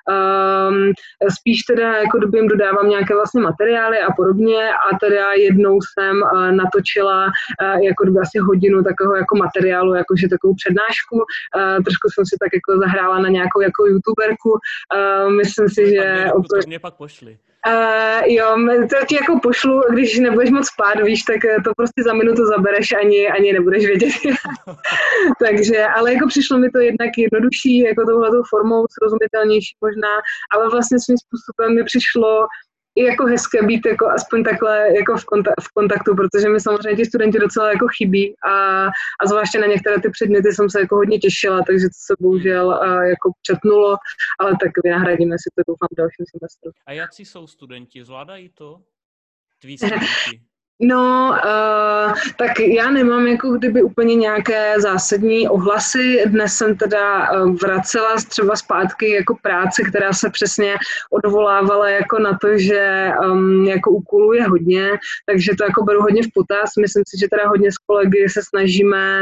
Um, 0.06 0.92
spíš 1.38 1.62
teda 1.62 1.96
jako 1.96 2.18
doby 2.18 2.38
jim 2.38 2.48
dodávám 2.48 2.88
nějaké 2.88 3.14
vlastně 3.14 3.40
materiály 3.40 3.98
a 3.98 4.12
podobně 4.12 4.70
a 4.74 4.98
teda 4.98 5.32
jednou 5.32 5.78
jsem 5.82 6.16
uh, 6.22 6.50
natočila 6.52 7.26
uh, 7.26 7.80
jako 7.82 8.04
doby 8.04 8.18
asi 8.18 8.38
hodinu 8.38 8.82
takového 8.82 9.16
jako 9.16 9.36
materiálu, 9.36 9.94
jakože 9.94 10.28
takovou 10.28 10.54
přednášku. 10.54 11.16
Uh, 11.16 11.84
trošku 11.84 12.08
jsem 12.08 12.24
si 12.26 12.36
tak 12.40 12.50
jako 12.58 12.80
zahrála 12.80 13.18
na 13.18 13.28
nějakou 13.28 13.60
jako 13.60 13.86
youtuberku. 13.86 14.52
Uh, 14.52 15.32
myslím 15.32 15.68
si, 15.68 15.90
že... 15.90 16.26
Opět... 16.32 16.66
Mě 16.66 16.78
pak 16.78 16.94
pošli. 16.94 17.38
Uh, 17.66 18.22
jo, 18.26 18.56
to 18.90 19.06
ti 19.06 19.14
jako 19.14 19.40
pošlu, 19.42 19.82
když 19.92 20.18
nebudeš 20.18 20.50
moc 20.50 20.66
spát, 20.66 21.00
víš, 21.04 21.22
tak 21.22 21.44
eh, 21.44 21.56
to 21.64 21.70
prostě 21.76 22.02
za 22.04 22.12
minutu 22.12 22.46
zabereš, 22.46 22.92
ani, 22.92 23.28
ani 23.28 23.52
nebudeš 23.52 23.86
vědět. 23.86 24.14
Takže, 25.44 25.86
ale 25.86 26.12
jako 26.12 26.28
přišlo 26.28 26.58
mi 26.58 26.70
to 26.70 26.78
jednak 26.78 27.10
jednodušší, 27.18 27.78
jako 27.78 28.06
touhletou 28.06 28.42
formou, 28.50 28.86
srozumitelnější 28.90 29.74
možná, 29.80 30.14
ale 30.52 30.70
vlastně 30.70 30.98
svým 31.00 31.18
způsobem 31.24 31.74
mi 31.76 31.84
přišlo 31.84 32.46
i 32.96 33.04
jako 33.04 33.24
hezké 33.26 33.62
být 33.62 33.86
jako 33.86 34.06
aspoň 34.06 34.44
takhle 34.44 34.96
jako 34.96 35.16
v, 35.16 35.24
konta- 35.24 35.54
v 35.60 35.68
kontaktu, 35.74 36.16
protože 36.16 36.48
mi 36.48 36.60
samozřejmě 36.60 36.96
ti 36.96 37.04
studenti 37.04 37.38
docela 37.38 37.70
jako 37.70 37.86
chybí 37.96 38.34
a, 38.48 38.84
a 39.20 39.26
zvláště 39.26 39.58
na 39.58 39.66
některé 39.66 40.00
ty 40.00 40.10
předměty 40.10 40.52
jsem 40.52 40.70
se 40.70 40.80
jako 40.80 40.96
hodně 40.96 41.18
těšila, 41.18 41.62
takže 41.66 41.86
to 41.86 41.98
se 42.06 42.14
bohužel 42.20 42.70
a, 42.74 43.02
jako 43.04 43.30
četnulo, 43.42 43.96
ale 44.40 44.50
tak 44.62 44.70
vynahradíme 44.84 45.36
si 45.38 45.50
to 45.54 45.62
doufám 45.72 45.88
v 45.92 45.96
dalším 45.96 46.26
semestru. 46.38 46.70
A 46.86 46.92
jaký 46.92 47.24
jsou 47.24 47.46
studenti? 47.46 48.04
Zvládají 48.04 48.48
to? 48.48 48.82
Tví 49.60 49.78
studenti? 49.78 50.06
No, 50.80 51.30
uh, 51.30 52.12
tak 52.38 52.60
já 52.60 52.90
nemám 52.90 53.26
jako 53.26 53.50
kdyby 53.50 53.82
úplně 53.82 54.14
nějaké 54.14 54.80
zásadní 54.80 55.48
ohlasy. 55.48 56.22
Dnes 56.26 56.52
jsem 56.52 56.76
teda 56.76 57.30
uh, 57.30 57.56
vracela 57.62 58.14
třeba 58.28 58.56
zpátky 58.56 59.10
jako 59.10 59.36
práce, 59.42 59.82
která 59.88 60.12
se 60.12 60.30
přesně 60.30 60.74
odvolávala 61.10 61.88
jako 61.88 62.18
na 62.18 62.38
to, 62.40 62.58
že 62.58 63.10
um, 63.30 63.64
jako 63.64 63.90
úkolů 63.90 64.32
je 64.32 64.48
hodně, 64.48 64.90
takže 65.26 65.52
to 65.58 65.64
jako 65.64 65.84
beru 65.84 66.00
hodně 66.02 66.22
v 66.22 66.32
potaz. 66.34 66.70
Myslím 66.80 67.02
si, 67.08 67.18
že 67.20 67.28
teda 67.30 67.48
hodně 67.48 67.72
s 67.72 67.78
kolegy 67.78 68.28
se 68.28 68.40
snažíme 68.48 69.20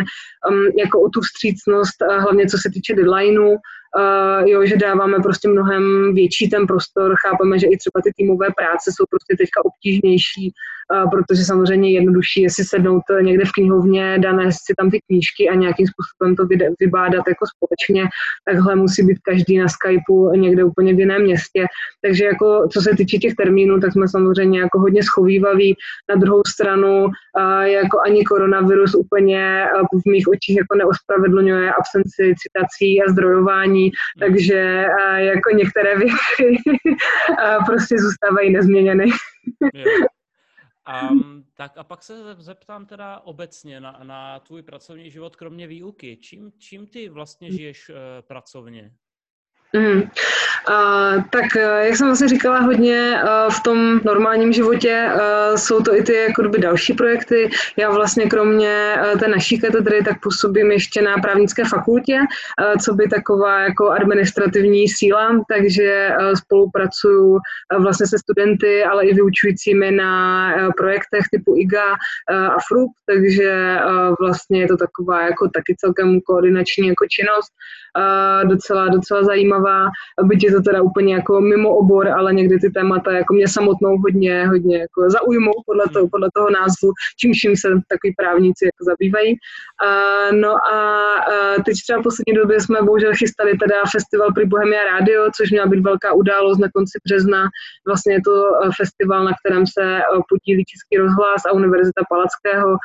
um, 0.50 0.66
jako 0.78 1.00
o 1.00 1.08
tu 1.08 1.20
vstřícnost, 1.20 2.02
uh, 2.02 2.22
hlavně 2.22 2.46
co 2.46 2.58
se 2.58 2.70
týče 2.74 2.94
deadlineu, 2.94 3.56
Uh, 3.98 4.48
jo, 4.48 4.66
že 4.66 4.76
dáváme 4.76 5.18
prostě 5.22 5.48
mnohem 5.48 6.14
větší 6.14 6.50
ten 6.50 6.66
prostor, 6.66 7.14
chápeme, 7.26 7.58
že 7.58 7.66
i 7.66 7.76
třeba 7.76 8.02
ty 8.04 8.10
týmové 8.16 8.46
práce 8.56 8.90
jsou 8.90 9.04
prostě 9.10 9.34
teďka 9.38 9.64
obtížnější, 9.64 10.52
protože 11.10 11.44
samozřejmě 11.44 11.90
jednodušší 11.90 12.42
je 12.42 12.50
si 12.50 12.64
sednout 12.64 13.02
někde 13.20 13.44
v 13.44 13.52
knihovně, 13.52 14.18
dané 14.18 14.52
si 14.52 14.74
tam 14.78 14.90
ty 14.90 15.00
knížky 15.06 15.48
a 15.48 15.54
nějakým 15.54 15.86
způsobem 15.86 16.36
to 16.36 16.46
vybádat 16.80 17.24
jako 17.28 17.44
společně. 17.54 18.08
Takhle 18.48 18.76
musí 18.76 19.02
být 19.02 19.18
každý 19.22 19.58
na 19.58 19.68
Skypeu 19.68 20.32
někde 20.34 20.64
úplně 20.64 20.94
v 20.94 20.98
jiném 20.98 21.22
městě. 21.22 21.66
Takže 22.02 22.24
jako, 22.24 22.68
co 22.72 22.80
se 22.80 22.90
týče 22.96 23.18
těch 23.18 23.34
termínů, 23.34 23.80
tak 23.80 23.92
jsme 23.92 24.08
samozřejmě 24.08 24.60
jako 24.60 24.80
hodně 24.80 25.02
schovývaví. 25.02 25.76
Na 26.08 26.14
druhou 26.14 26.42
stranu 26.46 27.06
jako 27.62 28.00
ani 28.06 28.24
koronavirus 28.24 28.94
úplně 28.94 29.64
v 30.04 30.10
mých 30.10 30.28
očích 30.28 30.56
jako 30.56 30.74
neospravedlňuje 30.76 31.72
absenci 31.72 32.34
citací 32.38 33.02
a 33.02 33.10
zdrojování, 33.12 33.90
takže 34.20 34.86
jako 35.16 35.50
některé 35.50 35.98
věci 35.98 36.62
prostě 37.66 37.96
zůstávají 37.98 38.52
nezměněny. 38.52 39.04
Um, 41.10 41.46
tak 41.54 41.78
a 41.78 41.84
pak 41.84 42.02
se 42.02 42.34
zeptám 42.38 42.86
teda 42.86 43.20
obecně 43.20 43.80
na, 43.80 44.00
na 44.02 44.40
tvůj 44.40 44.62
pracovní 44.62 45.10
život, 45.10 45.36
kromě 45.36 45.66
výuky. 45.66 46.16
Čím, 46.16 46.52
čím 46.58 46.86
ty 46.86 47.08
vlastně 47.08 47.52
žiješ 47.52 47.88
uh, 47.88 47.96
pracovně? 48.20 48.94
Mm. 49.72 50.02
Tak 51.30 51.56
eh, 51.56 51.86
jak 51.86 51.96
jsem 51.96 52.06
vlastně 52.06 52.28
říkala 52.28 52.60
hodně 52.60 53.22
uh, 53.22 53.52
v 53.52 53.62
tom 53.62 54.00
normálním 54.04 54.52
životě, 54.52 55.10
uh, 55.14 55.56
jsou 55.56 55.82
to 55.82 55.96
i 55.96 56.02
ty 56.02 56.12
jako 56.14 56.42
by 56.42 56.58
další 56.58 56.92
projekty. 56.92 57.50
Já 57.76 57.90
vlastně 57.90 58.26
kromě 58.26 58.96
té 59.18 59.28
naší 59.28 59.60
katedry 59.60 60.04
tak 60.04 60.20
působím 60.22 60.70
ještě 60.70 61.02
na 61.02 61.16
právnické 61.22 61.64
fakultě, 61.64 62.18
co 62.84 62.94
by 62.94 63.08
taková 63.08 63.60
jako 63.60 63.90
administrativní 63.90 64.88
síla, 64.88 65.44
takže 65.48 66.10
spolupracuju 66.38 67.38
vlastně 67.78 68.06
se 68.06 68.18
studenty, 68.18 68.84
ale 68.84 69.06
i 69.06 69.14
vyučujícími 69.14 69.90
na 69.90 70.52
projektech 70.76 71.24
typu 71.30 71.56
IGA 71.56 71.94
a 72.30 72.56
FRUP, 72.68 72.90
takže 73.06 73.78
vlastně 74.20 74.60
je 74.60 74.68
to 74.68 74.76
taková 74.76 75.22
jako 75.22 75.48
taky 75.48 75.74
celkem 75.78 76.20
koordinační 76.20 76.88
jako 76.88 77.06
činnost, 77.10 77.52
docela, 78.44 78.88
docela 78.88 79.22
zajímavá, 79.22 79.86
byť 80.22 80.44
je 80.44 80.53
to 80.54 80.62
teda 80.62 80.82
úplně 80.82 81.14
jako 81.14 81.40
mimo 81.40 81.70
obor, 81.82 82.08
ale 82.08 82.34
někdy 82.34 82.58
ty 82.58 82.70
témata 82.70 83.12
jako 83.12 83.34
mě 83.34 83.48
samotnou 83.48 83.98
hodně, 84.04 84.46
hodně 84.46 84.78
jako 84.78 85.00
zaujmou 85.16 85.56
podle 85.66 85.84
toho, 85.92 86.08
podle 86.08 86.28
toho 86.36 86.50
názvu, 86.50 86.88
čím 87.20 87.32
vším 87.32 87.54
se 87.56 87.68
takový 87.92 88.10
právníci 88.20 88.62
jako 88.70 88.82
zabývají. 88.90 89.30
Uh, 89.32 90.30
no 90.44 90.52
a 90.74 90.76
uh, 91.28 91.62
teď 91.66 91.74
třeba 91.82 91.98
v 92.00 92.06
poslední 92.08 92.34
době 92.40 92.60
jsme 92.60 92.78
bohužel 92.82 93.12
chystali 93.20 93.52
teda 93.62 93.78
festival 93.96 94.28
pri 94.36 94.44
Bohemia 94.46 94.82
Radio, 94.92 95.20
což 95.36 95.50
měla 95.50 95.66
být 95.66 95.82
velká 95.90 96.12
událost 96.12 96.58
na 96.58 96.68
konci 96.74 96.98
března. 97.06 97.40
Vlastně 97.86 98.12
je 98.14 98.20
to 98.28 98.34
festival, 98.80 99.24
na 99.24 99.32
kterém 99.40 99.64
se 99.66 99.84
podílí 100.30 100.62
Český 100.72 100.94
rozhlas 101.04 101.40
a 101.46 101.52
Univerzita 101.52 102.02
Palackého. 102.12 102.76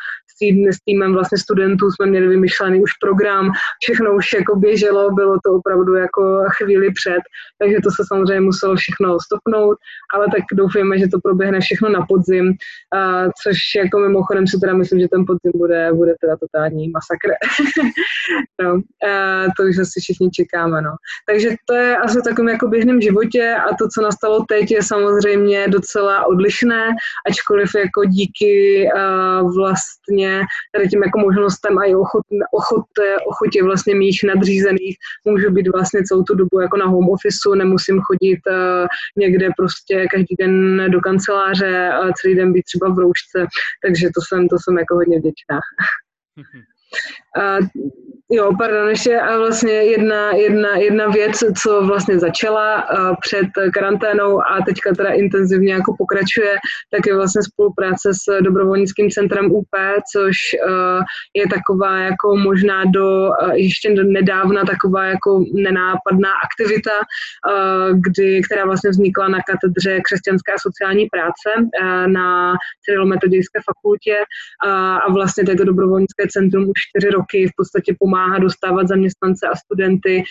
S 0.72 0.84
týmem 0.86 1.14
vlastně 1.14 1.38
studentů 1.38 1.92
jsme 1.92 2.06
měli 2.06 2.28
vymyšlený 2.28 2.82
už 2.82 2.92
program, 3.02 3.52
všechno 3.84 4.16
už 4.16 4.34
jako 4.34 4.56
běželo, 4.56 5.12
bylo 5.12 5.38
to 5.46 5.54
opravdu 5.54 5.96
jako 5.96 6.44
chvíli 6.58 6.94
před, 6.94 7.20
takže 7.62 7.78
to 7.84 7.92
se 7.92 8.04
samozřejmě 8.08 8.42
muselo 8.42 8.76
všechno 8.76 9.18
stopnout, 9.20 9.78
ale 10.14 10.26
tak 10.36 10.44
doufujeme, 10.54 11.00
že 11.00 11.08
to 11.08 11.20
proběhne 11.20 11.60
všechno 11.60 11.90
na 11.90 12.06
podzim, 12.10 12.54
což 13.44 13.58
jako 13.76 14.00
mimochodem 14.00 14.48
si 14.48 14.60
teda 14.60 14.74
myslím, 14.74 15.00
že 15.00 15.08
ten 15.08 15.26
podzim 15.28 15.52
bude, 15.56 15.90
bude 15.94 16.16
teda 16.22 16.38
totální 16.38 16.90
masakr. 16.90 17.30
no, 18.62 18.82
to 19.58 19.64
už 19.64 19.78
asi 19.78 20.00
všichni 20.02 20.30
čekáme, 20.32 20.82
no. 20.82 20.92
Takže 21.30 21.50
to 21.66 21.74
je 21.74 21.98
asi 21.98 22.22
takovým 22.22 22.50
jako 22.50 22.68
běžném 22.68 23.02
životě 23.02 23.56
a 23.56 23.76
to, 23.76 23.88
co 23.94 24.02
nastalo 24.02 24.46
teď, 24.48 24.72
je 24.72 24.84
samozřejmě 24.84 25.68
docela 25.68 26.26
odlišné, 26.26 26.88
ačkoliv 27.30 27.70
jako 27.76 28.06
díky 28.06 28.86
uh, 28.96 29.56
vlastně 29.56 30.42
tady 30.76 30.88
tím 30.88 31.04
jako 31.04 31.20
možnostem 31.20 31.78
a 31.78 31.84
i 31.84 31.96
ochot, 31.96 32.24
ochot, 32.52 32.86
ochotě 33.28 33.64
vlastně 33.64 33.96
mých 33.96 34.20
nadřízených 34.28 34.96
můžu 35.26 35.52
být 35.52 35.68
vlastně 35.68 36.04
celou 36.04 36.24
tu 36.24 36.36
dobu 36.36 36.60
jako 36.62 36.78
na 36.78 36.86
home 36.86 37.10
officeu, 37.50 37.56
nemusím 37.56 38.00
chodit 38.02 38.40
uh, 38.48 38.88
někde 39.18 39.50
prostě 39.58 40.06
každý 40.12 40.36
den 40.40 40.86
do 40.92 41.00
kanceláře 41.00 41.90
a 41.90 42.12
celý 42.14 42.36
den 42.36 42.54
být 42.54 42.64
třeba 42.64 42.94
v 42.94 43.00
roušce, 43.00 43.48
takže 43.86 44.08
to 44.16 44.22
jsem, 44.28 44.48
to 44.48 44.56
jsem 44.64 44.78
jako 44.78 44.96
hodně 44.96 45.20
vděčná. 45.20 45.60
Uh, 47.38 47.68
jo, 48.32 48.52
pardon, 48.58 48.90
ještě 48.90 49.20
a 49.20 49.38
vlastně 49.38 49.72
jedna, 49.72 50.32
jedna, 50.32 50.76
jedna 50.76 51.08
věc, 51.08 51.44
co 51.62 51.82
vlastně 51.86 52.20
začala 52.20 52.88
před 53.22 53.48
karanténou 53.74 54.42
a 54.42 54.62
teďka 54.66 54.94
teda 54.94 55.10
intenzivně 55.10 55.74
jako 55.74 55.96
pokračuje, 55.98 56.56
tak 56.92 57.08
je 57.08 57.16
vlastně 57.16 57.42
spolupráce 57.44 58.14
s 58.14 58.42
dobrovolnickým 58.42 59.10
centrem 59.10 59.52
UP, 59.52 59.68
což 60.14 60.36
je 61.36 61.48
taková 61.48 61.98
jako 62.00 62.36
možná 62.36 62.84
do 62.86 63.30
ještě 63.54 63.96
do 63.96 64.04
nedávna 64.04 64.64
taková 64.64 65.06
jako 65.06 65.44
nenápadná 65.54 66.30
aktivita, 66.46 66.92
kdy, 67.94 68.42
která 68.42 68.66
vlastně 68.66 68.90
vznikla 68.90 69.28
na 69.28 69.40
katedře 69.48 70.00
křesťanské 70.02 70.54
a 70.54 70.62
sociální 70.68 71.06
práce 71.06 71.50
na 72.08 72.54
Cyrilometodijské 72.86 73.60
fakultě 73.66 74.16
a 75.06 75.12
vlastně 75.12 75.44
této 75.44 75.64
dobrovolnické 75.64 76.28
centrum 76.30 76.64
už 76.64 76.80
čtyři 76.90 77.10
roky 77.10 77.29
v 77.34 77.56
podstatě 77.58 77.96
pomáhá 78.00 78.40
dostávat 78.40 78.88
zaměstnance 78.88 79.48
a 79.48 79.56
studenty 79.56 80.24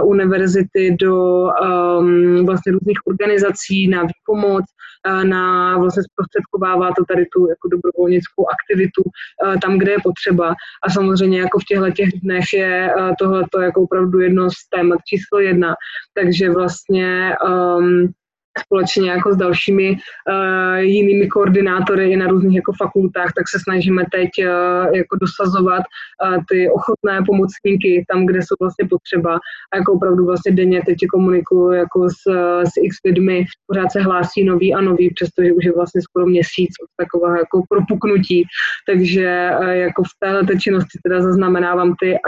uh, 0.00 0.08
univerzity 0.08 0.96
do 1.00 1.44
um, 1.44 2.46
vlastně 2.46 2.72
různých 2.72 2.98
organizací 3.06 3.88
na 3.88 4.02
výpomoc, 4.02 4.64
uh, 5.08 5.24
na 5.24 5.76
vlastně 5.78 6.02
zprostředkovává 6.02 6.88
to 6.96 7.04
tady 7.04 7.26
tu 7.34 7.48
jako 7.48 7.68
dobrovolnickou 7.68 8.46
aktivitu 8.48 9.02
uh, 9.04 9.56
tam, 9.62 9.78
kde 9.78 9.92
je 9.92 9.98
potřeba. 10.04 10.54
A 10.86 10.90
samozřejmě 10.90 11.40
jako 11.40 11.58
v 11.58 11.64
těchto 11.64 11.90
těch 11.90 12.10
dnech 12.22 12.52
je 12.52 12.94
uh, 12.98 13.10
tohle 13.18 13.44
jako 13.60 13.82
opravdu 13.82 14.20
jedno 14.20 14.50
z 14.50 14.68
témat 14.74 14.98
číslo 15.08 15.40
jedna. 15.40 15.74
Takže 16.14 16.50
vlastně 16.50 17.36
um, 17.48 18.12
společně 18.60 19.10
jako 19.10 19.32
s 19.32 19.36
dalšími 19.36 19.90
uh, 19.90 20.76
jinými 20.76 21.26
koordinátory 21.28 22.12
i 22.12 22.16
na 22.16 22.26
různých 22.26 22.56
jako 22.56 22.72
fakultách, 22.72 23.32
tak 23.36 23.48
se 23.48 23.58
snažíme 23.62 24.04
teď 24.12 24.30
uh, 24.38 24.96
jako 24.96 25.16
dosazovat 25.20 25.82
uh, 25.82 26.36
ty 26.48 26.70
ochotné 26.70 27.22
pomocníky 27.26 28.04
tam, 28.08 28.26
kde 28.26 28.38
jsou 28.38 28.54
vlastně 28.60 28.88
potřeba 28.88 29.38
a 29.72 29.76
jako 29.76 29.92
opravdu 29.92 30.26
vlastně 30.26 30.52
denně 30.52 30.82
teď 30.86 30.96
komunikuju 31.12 31.70
jako 31.70 32.08
s, 32.10 32.22
s 32.64 32.72
x 32.82 32.96
lidmi, 33.04 33.44
pořád 33.66 33.92
se 33.92 34.00
hlásí 34.00 34.44
nový 34.44 34.74
a 34.74 34.80
nový, 34.80 35.14
přestože 35.14 35.52
už 35.52 35.64
je 35.64 35.72
vlastně 35.72 36.02
skoro 36.02 36.26
měsíc 36.26 36.70
od 36.82 36.88
takového 36.96 37.36
jako 37.36 37.62
propuknutí, 37.68 38.44
takže 38.86 39.50
uh, 39.60 39.68
jako 39.68 40.02
v 40.02 40.12
téhle 40.18 40.58
činnosti 40.60 40.98
teda 41.02 41.22
zaznamenávám 41.22 41.94
ty 42.00 42.18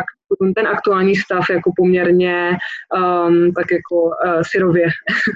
ten 0.57 0.67
aktuální 0.67 1.17
stav 1.17 1.51
jako 1.51 1.73
poměrně 1.77 2.51
um, 2.97 3.53
tak 3.53 3.67
jako 3.71 4.03
uh, 4.03 4.43
syrově. 4.51 4.87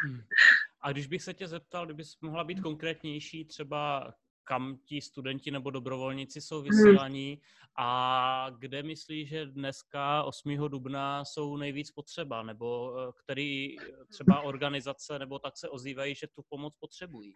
Hmm. 0.05 0.19
A 0.83 0.93
když 0.93 1.07
bych 1.07 1.23
se 1.23 1.35
tě 1.35 1.49
zeptal, 1.49 1.85
kdybys 1.85 2.21
mohla 2.21 2.45
být 2.45 2.61
konkrétnější, 2.61 3.45
třeba 3.45 4.15
kam 4.45 4.79
ti 4.85 5.01
studenti 5.01 5.51
nebo 5.51 5.71
dobrovolníci 5.71 6.41
jsou 6.41 6.62
mhm. 6.62 6.71
vysílaní 6.71 7.41
a 7.77 8.47
kde 8.59 8.83
myslíš, 8.83 9.29
že 9.29 9.47
dneska 9.47 10.23
8. 10.23 10.69
dubna 10.69 11.25
jsou 11.25 11.57
nejvíc 11.57 11.91
potřeba, 11.91 12.43
nebo 12.43 12.95
eh, 12.99 13.12
který 13.25 13.77
třeba 14.11 14.41
organizace 14.41 15.19
nebo 15.19 15.39
tak 15.39 15.57
se 15.57 15.69
ozývají, 15.69 16.15
že 16.15 16.27
tu 16.27 16.43
pomoc 16.49 16.75
potřebují? 16.81 17.35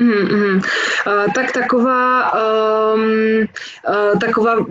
Mm-hmm. 0.00 0.56
Uh, 1.06 1.32
tak 1.34 1.52
taková, 1.52 2.32
um, 2.94 3.40
uh, 3.88 4.18
taková, 4.20 4.66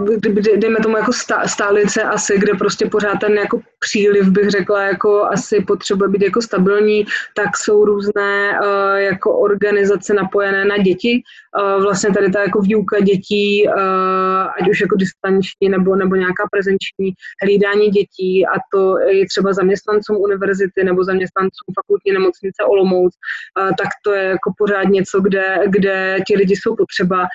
dejme 0.56 0.80
tomu 0.84 0.98
jako 0.98 1.12
stálice 1.46 2.04
asi, 2.04 2.40
kde 2.40 2.54
prostě 2.54 2.86
pořád 2.86 3.20
ten 3.20 3.34
jako 3.34 3.62
příliv, 3.80 4.30
bych 4.30 4.50
řekla, 4.50 4.84
jako 4.84 5.24
asi 5.24 5.62
potřebuje 5.62 6.10
být 6.10 6.22
jako 6.22 6.42
stabilní, 6.42 7.06
tak 7.36 7.58
jsou 7.58 7.86
různé 7.86 8.60
uh, 8.60 8.96
jako 8.96 9.40
organizace 9.40 10.14
napojené 10.14 10.66
na 10.66 10.78
děti. 10.78 11.24
Uh, 11.62 11.84
vlastně 11.84 12.14
tady 12.14 12.32
ta 12.32 12.42
jako 12.42 12.62
výuka 12.62 13.00
dětí, 13.00 13.68
uh, 13.68 13.74
ať 14.62 14.70
už 14.70 14.82
jako 14.82 14.96
distanční 14.96 15.70
nebo, 15.70 15.96
nebo 15.96 16.16
nějaká 16.16 16.44
prezenční 16.52 17.14
hlídání 17.44 17.90
dětí 17.90 18.46
a 18.48 18.60
to 18.74 18.96
i 19.12 19.26
třeba 19.26 19.54
zaměstnancům 19.54 20.18
univerzity 20.18 20.84
nebo 20.84 21.04
zaměstnancům 21.04 21.74
fakultní 21.76 22.12
nemocnice 22.12 22.64
Olomouc, 22.64 23.14
uh, 23.62 23.70
tak 23.70 23.88
to 24.04 24.12
je 24.14 24.24
jako 24.24 24.54
pořád 24.58 24.84
něco, 24.84 25.11
kde, 25.20 25.58
kde 25.68 26.18
ti 26.28 26.38
lidi 26.38 26.56
jsou 26.56 26.76
potřeba. 26.76 27.28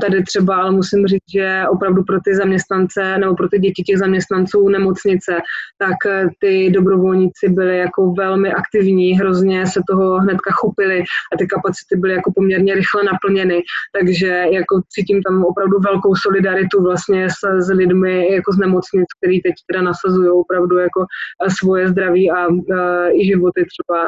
Tady 0.00 0.22
třeba, 0.22 0.56
ale 0.56 0.70
musím 0.70 1.06
říct, 1.06 1.30
že 1.34 1.64
opravdu 1.70 2.02
pro 2.04 2.20
ty 2.24 2.34
zaměstnance 2.34 3.18
nebo 3.18 3.34
pro 3.34 3.48
ty 3.48 3.58
děti 3.58 3.82
těch 3.82 3.98
zaměstnanců 3.98 4.68
nemocnice, 4.68 5.40
tak 5.78 5.88
tak 5.88 6.30
ty 6.40 6.70
dobrovolníci 6.70 7.48
byli 7.48 7.78
jako 7.78 8.12
velmi 8.12 8.52
aktivní, 8.52 9.18
hrozně 9.18 9.66
se 9.66 9.80
toho 9.88 10.18
hnedka 10.18 10.50
chopili 10.52 11.00
a 11.32 11.36
ty 11.38 11.46
kapacity 11.46 11.96
byly 11.96 12.12
jako 12.12 12.32
poměrně 12.34 12.74
rychle 12.74 13.04
naplněny, 13.04 13.62
takže 13.98 14.26
jako 14.26 14.80
cítím 14.88 15.22
tam 15.22 15.44
opravdu 15.44 15.78
velkou 15.78 16.14
solidaritu 16.16 16.82
vlastně 16.82 17.30
s, 17.30 17.64
s 17.66 17.68
lidmi 17.68 18.34
jako 18.34 18.52
z 18.52 18.58
nemocnic, 18.58 19.06
který 19.18 19.40
teď 19.40 19.54
teda 19.70 19.82
nasazují 19.82 20.30
opravdu 20.30 20.78
jako 20.78 21.00
eh, 21.46 21.50
svoje 21.50 21.88
zdraví 21.88 22.30
a 22.30 22.46
uh, 22.48 22.64
i 23.12 23.26
životy 23.26 23.64
třeba 23.72 23.98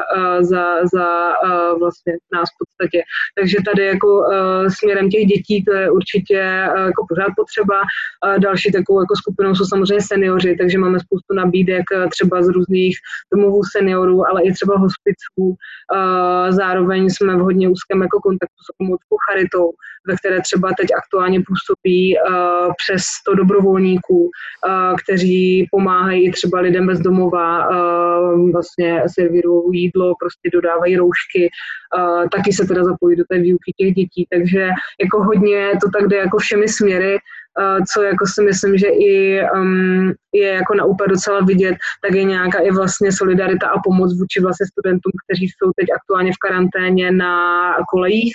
za, 0.41 0.63
za 0.93 1.07
vlastně 1.79 2.13
nás 2.33 2.49
v 2.49 2.57
podstatě. 2.59 3.03
Takže 3.37 3.57
tady 3.65 3.85
jako 3.85 4.07
uh, 4.07 4.67
směrem 4.79 5.09
těch 5.09 5.25
dětí 5.25 5.63
to 5.63 5.73
je 5.73 5.91
určitě 5.91 6.39
uh, 6.41 6.85
jako 6.85 7.05
pořád 7.09 7.31
potřeba. 7.35 7.81
Další 8.39 8.71
takovou 8.71 8.99
jako 8.99 9.15
skupinou 9.15 9.55
jsou 9.55 9.65
samozřejmě 9.65 10.01
seniori, 10.01 10.57
takže 10.57 10.77
máme 10.77 10.99
spoustu 10.99 11.33
nabídek 11.35 11.83
Eh, 11.93 12.07
třeba 12.09 12.43
z 12.43 12.47
různých 12.47 12.95
domovů 13.33 13.61
seniorů, 13.77 14.27
ale 14.27 14.43
i 14.43 14.53
třeba 14.53 14.77
hospiců. 14.77 15.55
Eh, 15.95 16.51
zároveň 16.51 17.09
jsme 17.09 17.35
v 17.35 17.39
hodně 17.39 17.69
úzkém 17.69 18.01
jako 18.01 18.19
kontaktu 18.19 18.61
s 18.63 18.77
Pomorskou 18.77 19.17
charitou, 19.29 19.71
ve 20.07 20.15
které 20.15 20.41
třeba 20.41 20.69
teď 20.77 20.87
aktuálně 20.97 21.39
působí 21.47 22.17
eh, 22.17 22.21
přes 22.81 23.01
100 23.03 23.35
dobrovolníků, 23.35 24.29
kteří 25.03 25.67
pomáhají 25.71 26.31
třeba 26.31 26.59
lidem 26.59 26.87
bez 26.87 26.99
domova, 26.99 27.69
vlastně 28.51 29.03
servírují 29.15 29.81
jídlo, 29.81 30.13
prostě 30.19 30.49
dodávají 30.53 30.97
roušky, 30.97 31.49
taky 32.31 32.53
se 32.53 32.65
teda 32.65 32.83
zapojí 33.01 33.15
do 33.15 33.23
té 33.29 33.39
výuky 33.39 33.73
těch 33.77 33.93
dětí, 33.93 34.27
takže 34.29 34.69
jako 35.01 35.23
hodně 35.23 35.71
to 35.81 35.99
tak 35.99 36.07
jde 36.07 36.17
jako 36.17 36.37
všemi 36.37 36.67
směry 36.67 37.17
co 37.93 38.01
jako 38.01 38.25
si 38.33 38.43
myslím, 38.43 38.77
že 38.77 38.87
i 38.87 39.41
um, 39.53 40.13
je 40.33 40.47
jako 40.47 40.75
na 40.75 40.85
úplně 40.85 41.07
docela 41.07 41.39
vidět, 41.39 41.75
tak 42.05 42.13
je 42.13 42.23
nějaká 42.23 42.59
i 42.59 42.71
vlastně 42.71 43.11
solidarita 43.11 43.67
a 43.67 43.79
pomoc 43.83 44.19
vůči 44.19 44.41
vlastně 44.41 44.65
studentům, 44.65 45.11
kteří 45.25 45.45
jsou 45.45 45.71
teď 45.75 45.87
aktuálně 45.95 46.31
v 46.31 46.41
karanténě 46.47 47.11
na 47.11 47.33
kolejích, 47.91 48.33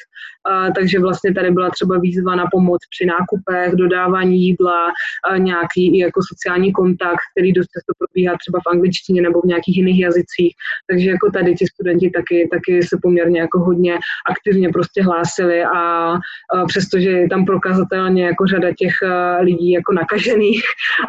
takže 0.77 1.01
vlastně 1.01 1.35
tady 1.35 1.51
byla 1.51 1.71
třeba 1.71 1.99
výzva 1.99 2.35
na 2.35 2.45
pomoc 2.53 2.81
při 2.91 3.07
nákupech, 3.07 3.75
dodávání 3.75 4.43
jídla, 4.43 4.87
nějaký 5.39 5.97
i 5.97 5.99
jako 5.99 6.21
sociální 6.33 6.73
kontakt, 6.73 7.23
který 7.33 7.53
dost 7.53 7.67
často 7.67 7.93
probíhá 7.99 8.35
třeba 8.39 8.59
v 8.67 8.71
angličtině 8.75 9.23
nebo 9.23 9.41
v 9.41 9.45
nějakých 9.45 9.77
jiných 9.77 10.01
jazycích, 10.01 10.53
takže 10.91 11.11
jako 11.11 11.31
tady 11.31 11.55
ti 11.55 11.67
studenti 11.67 12.11
taky, 12.11 12.49
taky 12.53 12.83
se 12.83 12.99
poměrně 13.03 13.41
jako 13.41 13.59
hodně 13.59 13.99
aktivně 14.31 14.69
prostě 14.69 15.03
hlásili 15.03 15.65
a 15.65 16.13
přestože 16.69 17.11
je 17.11 17.29
tam 17.29 17.45
prokazatelně 17.45 18.25
jako 18.25 18.47
řada 18.47 18.69
těch 18.79 18.95
lidí 19.41 19.71
jako 19.71 19.93
nakažených 19.93 20.63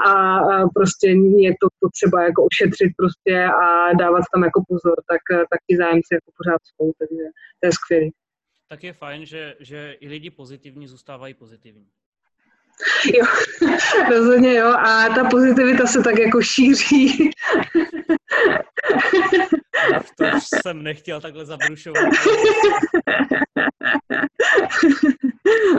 a 0.07 0.39
prostě 0.77 1.07
je 1.47 1.51
to 1.61 1.67
potřeba 1.79 2.17
jako 2.23 2.41
ošetřit 2.49 2.91
prostě 3.01 3.35
a 3.63 3.93
dávat 4.03 4.23
tam 4.33 4.43
jako 4.43 4.59
pozor, 4.67 4.97
tak, 5.11 5.21
eh, 5.31 5.43
tak 5.51 5.59
ti 5.67 5.77
zájemci 5.77 6.11
jako 6.17 6.29
pořád 6.37 6.61
jsou, 6.67 6.85
takže 6.99 7.23
to 7.59 7.63
je 7.67 7.71
skvělé. 7.79 8.09
Tak 8.69 8.83
je 8.83 8.93
fajn, 8.93 9.25
že, 9.25 9.55
že 9.59 9.95
i 9.99 10.07
lidi 10.07 10.29
pozitivní 10.29 10.87
zůstávají 10.87 11.33
pozitivní. 11.33 11.87
Jo, 13.13 13.25
rozhodně 14.09 14.53
jo. 14.53 14.67
A 14.67 15.09
ta 15.15 15.23
pozitivita 15.29 15.85
se 15.85 16.03
tak 16.03 16.19
jako 16.19 16.41
šíří. 16.41 17.31
To 20.17 20.25
už 20.37 20.43
jsem 20.61 20.83
nechtěl 20.83 21.21
takhle 21.21 21.45
zabrušovat. 21.45 22.03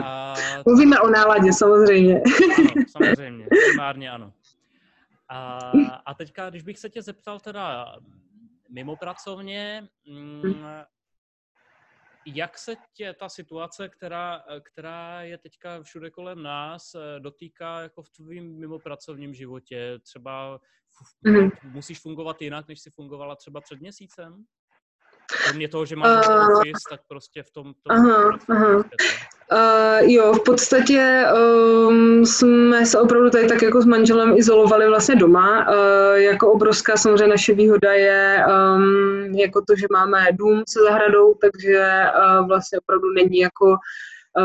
A... 0.03 0.33
Mluvíme 0.65 0.99
o 0.99 1.09
náladě, 1.09 1.53
samozřejmě. 1.53 2.21
Ano, 2.21 2.85
samozřejmě, 2.97 3.47
primárně 3.71 4.11
ano. 4.11 4.33
A, 5.29 5.59
a 6.05 6.13
teďka, 6.13 6.49
když 6.49 6.63
bych 6.63 6.79
se 6.79 6.89
tě 6.89 7.01
zeptal 7.01 7.39
teda, 7.39 7.95
mimo 8.69 8.95
pracovně, 8.95 9.87
mm, 10.05 10.63
jak 12.25 12.57
se 12.57 12.75
tě 12.93 13.13
ta 13.13 13.29
situace, 13.29 13.89
která, 13.89 14.43
která 14.63 15.21
je 15.21 15.37
teďka 15.37 15.83
všude 15.83 16.09
kolem 16.09 16.43
nás, 16.43 16.95
eh, 16.95 17.19
dotýká 17.19 17.81
jako 17.81 18.03
v 18.03 18.09
tvým 18.09 18.59
mimopracovním 18.59 19.33
životě? 19.33 19.99
Třeba 20.03 20.59
mm-hmm. 21.25 21.51
musíš 21.63 21.99
fungovat 21.99 22.41
jinak, 22.41 22.67
než 22.67 22.79
jsi 22.79 22.89
fungovala 22.89 23.35
třeba 23.35 23.61
před 23.61 23.79
měsícem? 23.79 24.45
Kromě 25.43 25.67
toho, 25.67 25.85
že 25.85 25.95
máš 25.95 26.27
uh, 26.27 26.57
office, 26.57 26.83
tak 26.89 27.01
prostě 27.07 27.43
v 27.43 27.51
tom... 27.51 27.73
tom 27.73 27.95
aha, 27.97 28.39
aha. 28.49 28.83
Uh, 29.53 30.09
jo, 30.11 30.33
v 30.33 30.43
podstatě 30.43 31.25
um, 31.87 32.25
jsme 32.25 32.85
se 32.85 32.99
opravdu 32.99 33.29
tady 33.29 33.47
tak 33.47 33.61
jako 33.61 33.81
s 33.81 33.85
manželem 33.85 34.37
izolovali 34.37 34.87
vlastně 34.87 35.15
doma. 35.15 35.67
Uh, 35.69 36.15
jako 36.15 36.51
obrovská 36.51 36.97
samozřejmě 36.97 37.27
naše 37.27 37.53
výhoda 37.53 37.93
je 37.93 38.45
um, 38.47 39.23
jako 39.35 39.61
to, 39.61 39.75
že 39.75 39.87
máme 39.91 40.25
dům 40.31 40.63
se 40.69 40.79
zahradou, 40.79 41.33
takže 41.33 42.03
uh, 42.39 42.47
vlastně 42.47 42.79
opravdu 42.79 43.13
není 43.13 43.37
jako 43.37 43.77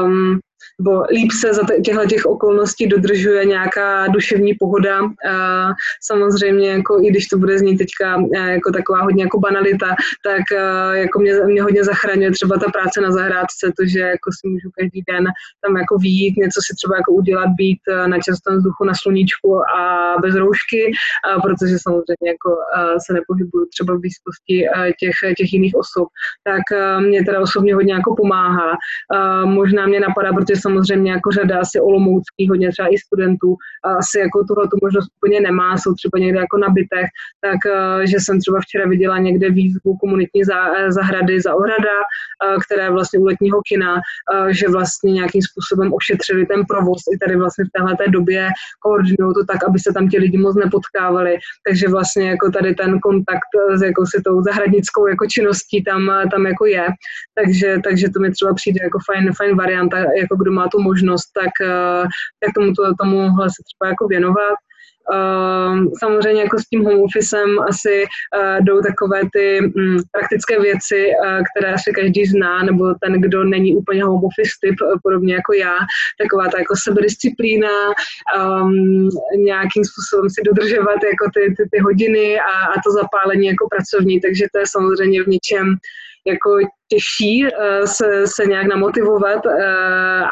um, 0.02 0.40
nebo 0.80 1.02
líp 1.10 1.32
se 1.32 1.54
za 1.54 1.62
těchto 1.84 2.06
těch 2.06 2.26
okolností 2.26 2.86
dodržuje 2.86 3.44
nějaká 3.44 4.06
duševní 4.06 4.54
pohoda. 4.54 5.00
Samozřejmě, 6.02 6.70
jako 6.70 7.00
i 7.02 7.10
když 7.10 7.26
to 7.26 7.38
bude 7.38 7.58
znít 7.58 7.76
teďka 7.76 8.22
jako 8.34 8.72
taková 8.72 9.02
hodně 9.02 9.24
jako 9.24 9.40
banalita, 9.40 9.88
tak 10.24 10.42
jako 10.92 11.18
mě, 11.18 11.34
mě 11.44 11.62
hodně 11.62 11.84
zachraňuje 11.84 12.30
třeba 12.30 12.58
ta 12.58 12.70
práce 12.70 13.00
na 13.00 13.12
zahrádce, 13.12 13.72
to, 13.78 13.86
že 13.86 14.00
jako 14.00 14.30
si 14.32 14.48
můžu 14.48 14.68
každý 14.78 15.02
den 15.12 15.24
tam 15.66 15.76
jako 15.76 15.98
výjít, 15.98 16.36
něco 16.36 16.60
si 16.66 16.76
třeba 16.76 16.96
jako 16.96 17.12
udělat, 17.12 17.48
být 17.56 17.80
na 18.06 18.18
čerstvém 18.18 18.56
vzduchu, 18.58 18.84
na 18.84 18.92
sluníčku 19.02 19.60
a 19.78 20.14
bez 20.22 20.34
roušky, 20.34 20.92
protože 21.42 21.74
samozřejmě 21.82 22.28
jako 22.34 22.50
se 23.06 23.12
nepohybuju 23.12 23.66
třeba 23.66 23.94
v 23.94 24.00
blízkosti 24.00 24.56
těch, 25.00 25.16
těch 25.38 25.52
jiných 25.52 25.74
osob, 25.74 26.08
tak 26.44 26.62
mě 27.00 27.24
teda 27.24 27.40
osobně 27.40 27.74
hodně 27.74 27.94
jako 27.94 28.14
pomáhá. 28.16 28.70
Možná 29.44 29.86
mě 29.86 30.00
napadá, 30.00 30.32
protože 30.32 30.53
samozřejmě 30.56 31.10
jako 31.12 31.30
řada 31.30 31.58
asi 31.60 31.80
olomouckých, 31.80 32.48
hodně 32.50 32.70
třeba 32.70 32.88
i 32.88 32.98
studentů, 32.98 33.56
a 33.84 33.88
asi 33.94 34.18
jako 34.18 34.44
tuhle 34.44 34.64
tu 34.68 34.76
možnost 34.82 35.08
úplně 35.16 35.40
nemá, 35.40 35.78
jsou 35.78 35.94
třeba 35.94 36.18
někde 36.24 36.38
jako 36.38 36.58
na 36.58 36.68
bytech, 36.68 37.08
tak 37.40 37.60
eh, 37.66 38.06
že 38.06 38.16
jsem 38.20 38.40
třeba 38.40 38.58
včera 38.60 38.84
viděla 38.88 39.18
někde 39.18 39.50
výzvu 39.50 39.96
komunitní 39.96 40.42
eh, 40.42 40.92
zahrady 40.92 41.40
za 41.40 41.54
ohrada, 41.54 41.96
eh, 42.02 42.56
které 42.64 42.90
vlastně 42.90 43.18
u 43.18 43.24
letního 43.24 43.60
kina, 43.68 44.00
že 44.50 44.68
vlastně 44.68 45.12
nějakým 45.12 45.42
způsobem 45.42 45.92
ošetřili 45.94 46.46
ten 46.46 46.64
provoz 46.64 47.00
i 47.14 47.18
tady 47.18 47.36
vlastně 47.36 47.64
v 47.64 47.72
téhle 47.76 47.96
době, 48.08 48.48
koordinují 48.80 49.34
to 49.34 49.44
tak, 49.52 49.64
aby 49.68 49.78
se 49.78 49.92
tam 49.92 50.08
ti 50.08 50.18
lidi 50.18 50.38
moc 50.38 50.56
nepotkávali, 50.56 51.38
takže 51.66 51.88
vlastně 51.88 52.30
jako 52.30 52.50
tady 52.50 52.74
ten 52.74 53.00
kontakt 53.00 53.50
s 53.74 53.82
jakousi 53.82 54.22
tou 54.24 54.42
zahradnickou 54.42 55.06
jako 55.06 55.26
činností 55.26 55.84
tam, 55.84 56.10
tam 56.30 56.46
jako 56.46 56.66
je, 56.66 56.86
takže, 57.34 57.76
takže 57.84 58.08
to 58.10 58.20
mi 58.20 58.30
třeba 58.30 58.54
přijde 58.54 58.80
jako 58.82 58.98
fajn, 59.06 59.32
fajn 59.32 59.56
varianta, 59.56 59.98
jako 59.98 60.33
kdo 60.36 60.52
má 60.52 60.68
tu 60.68 60.82
možnost, 60.82 61.26
tak, 61.40 61.52
eh, 61.62 62.04
tak 62.40 62.54
tomu, 62.54 62.72
tomuhle 63.00 63.46
se 63.50 63.60
třeba 63.66 63.88
jako 63.88 64.06
věnovat. 64.08 64.58
Uh, 65.12 65.84
samozřejmě 66.00 66.42
jako 66.42 66.58
s 66.58 66.68
tím 66.68 66.84
home 66.84 67.00
officem 67.00 67.48
asi 67.68 68.04
uh, 68.04 68.64
jdou 68.64 68.80
takové 68.80 69.20
ty 69.32 69.60
um, 69.60 69.96
praktické 70.12 70.60
věci, 70.60 71.06
uh, 71.06 71.42
které 71.48 71.74
asi 71.74 71.92
každý 71.92 72.24
zná, 72.24 72.62
nebo 72.62 72.94
ten, 73.02 73.20
kdo 73.20 73.44
není 73.44 73.76
úplně 73.76 74.04
home 74.04 74.24
office 74.24 74.52
typ, 74.60 74.74
podobně 75.02 75.34
jako 75.34 75.52
já, 75.52 75.76
taková 76.20 76.44
ta 76.48 76.58
jako 76.58 76.74
sebedisciplína, 76.84 77.68
um, 78.38 79.08
nějakým 79.36 79.84
způsobem 79.84 80.30
si 80.30 80.42
dodržovat 80.42 80.98
jako 81.12 81.24
ty, 81.34 81.54
ty, 81.56 81.62
ty 81.72 81.78
hodiny 81.78 82.40
a, 82.40 82.54
a 82.72 82.74
to 82.84 82.90
zapálení 82.90 83.46
jako 83.46 83.68
pracovní, 83.74 84.20
takže 84.20 84.44
to 84.52 84.58
je 84.58 84.66
samozřejmě 84.66 85.22
v 85.22 85.26
něčem 85.26 85.66
jako 86.26 86.50
těžší 86.94 87.44
uh, 87.44 87.84
se, 87.84 88.26
se 88.26 88.46
nějak 88.46 88.66
namotivovat, 88.66 89.46
uh, 89.46 89.52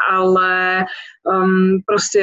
ale 0.09 0.85
um, 1.35 1.79
prostě 1.85 2.19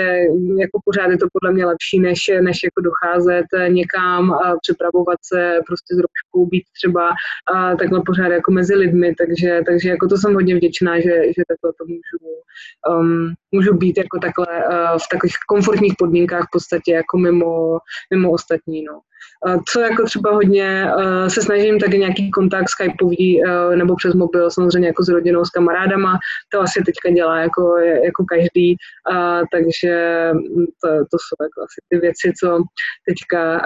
jako 0.59 0.81
pořád 0.85 1.11
je 1.11 1.19
to 1.19 1.27
podle 1.33 1.53
mě 1.53 1.67
lepší, 1.67 2.01
než, 2.01 2.21
než 2.41 2.59
jako 2.65 2.81
docházet 2.81 3.47
někam 3.69 4.33
a 4.33 4.57
připravovat 4.63 5.19
se 5.23 5.61
prostě 5.67 5.95
s 5.95 5.99
rouškou, 6.05 6.51
být 6.51 6.65
třeba 6.79 7.09
uh, 7.09 7.77
takhle 7.79 8.03
pořád 8.07 8.29
jako 8.29 8.53
mezi 8.53 8.75
lidmi, 8.75 9.15
takže, 9.15 9.61
takže 9.67 9.89
jako 9.89 10.09
to 10.09 10.17
jsem 10.17 10.35
hodně 10.35 10.55
vděčná, 10.57 11.01
že, 11.01 11.15
že 11.37 11.43
takhle 11.49 11.71
to 11.79 11.85
můžu, 11.87 12.19
um, 12.91 13.35
můžu 13.53 13.75
být 13.75 13.99
jako 13.99 14.19
takhle 14.19 14.47
uh, 14.47 14.99
v 14.99 15.07
takových 15.13 15.37
komfortních 15.49 15.95
podmínkách 15.99 16.45
v 16.45 16.53
podstatě 16.53 16.93
jako 16.93 17.19
mimo, 17.19 17.79
mimo 18.15 18.31
ostatní, 18.31 18.85
no. 18.85 19.01
Co 19.69 19.81
jako 19.81 20.05
třeba 20.05 20.33
hodně 20.33 20.91
se 21.29 21.43
snažím 21.43 21.79
taky 21.79 21.99
nějaký 21.99 22.31
kontakt 22.31 22.69
Skypeový 22.69 23.43
nebo 23.75 23.97
přes 23.97 24.15
mobil, 24.15 24.51
samozřejmě 24.51 24.89
jako 24.89 25.05
s 25.05 25.09
rodinou, 25.09 25.45
s 25.45 25.51
kamarádama, 25.51 26.19
to 26.53 26.61
asi 26.61 26.83
teďka 26.87 27.11
dělá 27.11 27.41
jako, 27.41 27.79
jako 28.05 28.25
každý, 28.25 28.77
takže 29.53 30.31
to, 30.85 30.89
to 30.89 31.17
jsou 31.21 31.45
jako 31.45 31.61
asi 31.61 31.81
ty 31.89 31.99
věci, 31.99 32.33
co 32.41 32.63
teďka 33.09 33.61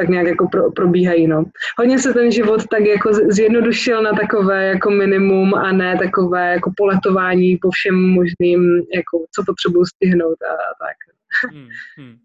tak 0.00 0.08
nějak 0.08 0.26
jako 0.26 0.48
pro, 0.48 0.72
probíhají. 0.72 1.26
No. 1.26 1.44
Hodně 1.78 1.98
se 1.98 2.14
ten 2.14 2.32
život 2.32 2.60
tak 2.70 2.84
jako 2.84 3.10
zjednodušil 3.28 4.02
na 4.02 4.12
takové 4.12 4.66
jako 4.66 4.90
minimum 4.90 5.54
a 5.54 5.72
ne 5.72 5.98
takové 5.98 6.52
jako 6.52 6.72
poletování 6.76 7.56
po 7.56 7.70
všem 7.70 7.94
možným, 7.94 8.82
jako 8.94 9.24
co 9.34 9.42
potřebuji 9.46 9.84
stihnout 9.84 10.36
a 10.42 10.54
tak. 10.84 10.96
Hmm, 11.52 11.68
hmm. 11.96 12.16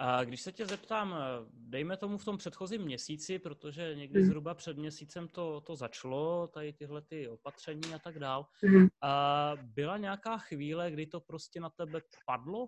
A 0.00 0.24
když 0.24 0.40
se 0.40 0.52
tě 0.52 0.66
zeptám, 0.66 1.14
dejme 1.52 1.96
tomu 1.96 2.18
v 2.18 2.24
tom 2.24 2.36
předchozím 2.36 2.82
měsíci, 2.82 3.38
protože 3.38 3.94
někdy 3.94 4.20
mhm. 4.20 4.26
zhruba 4.26 4.54
před 4.54 4.76
měsícem 4.76 5.28
to, 5.28 5.60
to 5.60 5.76
začalo, 5.76 6.46
tady 6.46 6.72
tyhle 6.72 7.02
ty 7.02 7.28
opatření 7.28 7.94
a 7.94 7.98
tak 7.98 8.18
dál, 8.18 8.46
mhm. 8.62 8.86
a 9.02 9.52
byla 9.62 9.96
nějaká 9.96 10.38
chvíle, 10.38 10.90
kdy 10.90 11.06
to 11.06 11.20
prostě 11.20 11.60
na 11.60 11.70
tebe 11.70 12.00
padlo? 12.26 12.66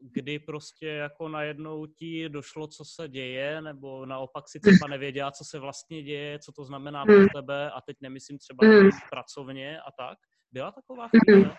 kdy 0.00 0.38
prostě 0.38 0.86
jako 0.86 1.28
najednou 1.28 1.86
ti 1.86 2.28
došlo, 2.28 2.66
co 2.66 2.84
se 2.84 3.08
děje, 3.08 3.62
nebo 3.62 4.06
naopak 4.06 4.48
si 4.48 4.60
třeba 4.60 4.88
nevěděla, 4.88 5.30
co 5.30 5.44
se 5.44 5.58
vlastně 5.58 6.02
děje, 6.02 6.38
co 6.38 6.52
to 6.52 6.64
znamená 6.64 7.04
pro 7.04 7.18
mhm. 7.18 7.28
tebe 7.34 7.70
a 7.70 7.80
teď 7.80 7.96
nemyslím 8.00 8.38
třeba 8.38 8.66
pracovně 9.10 9.80
a 9.80 9.92
tak. 9.98 10.18
Byla 10.52 10.72
taková 10.72 11.08
chvíle? 11.08 11.56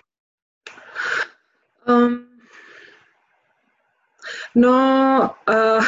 Um, 1.87 2.26
No, 4.57 5.29
uh, 5.49 5.85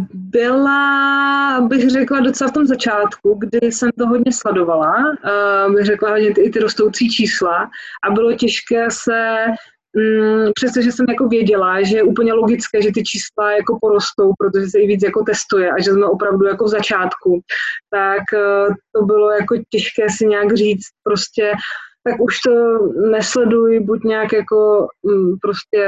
byla, 0.12 1.60
bych 1.60 1.90
řekla, 1.90 2.20
docela 2.20 2.50
v 2.50 2.52
tom 2.52 2.66
začátku, 2.66 3.38
kdy 3.40 3.72
jsem 3.72 3.90
to 3.98 4.06
hodně 4.06 4.32
sledovala, 4.32 4.94
uh, 4.98 5.74
bych 5.74 5.84
řekla 5.84 6.10
hodně 6.10 6.28
i 6.28 6.50
ty 6.50 6.58
rostoucí 6.58 7.10
čísla 7.10 7.70
a 8.08 8.10
bylo 8.10 8.32
těžké 8.32 8.86
se 8.90 9.46
Mm, 9.96 10.50
přestože 10.54 10.92
jsem 10.92 11.06
jako 11.08 11.28
věděla, 11.28 11.82
že 11.82 11.96
je 11.96 12.02
úplně 12.02 12.32
logické, 12.32 12.82
že 12.82 12.90
ty 12.94 13.04
čísla 13.04 13.52
jako 13.52 13.78
porostou, 13.80 14.32
protože 14.38 14.66
se 14.66 14.80
i 14.80 14.86
víc 14.86 15.02
jako 15.02 15.22
testuje 15.22 15.70
a 15.70 15.80
že 15.80 15.92
jsme 15.92 16.06
opravdu 16.06 16.46
jako 16.46 16.64
v 16.64 16.68
začátku, 16.68 17.40
tak 17.90 18.22
to 18.96 19.02
bylo 19.04 19.30
jako 19.30 19.56
těžké 19.70 20.06
si 20.16 20.26
nějak 20.26 20.56
říct 20.56 20.86
prostě, 21.02 21.52
tak 22.04 22.20
už 22.20 22.40
to 22.40 22.52
nesleduji 23.10 23.80
buď 23.80 24.04
nějak 24.04 24.32
jako 24.32 24.88
mm, 25.02 25.36
prostě 25.42 25.78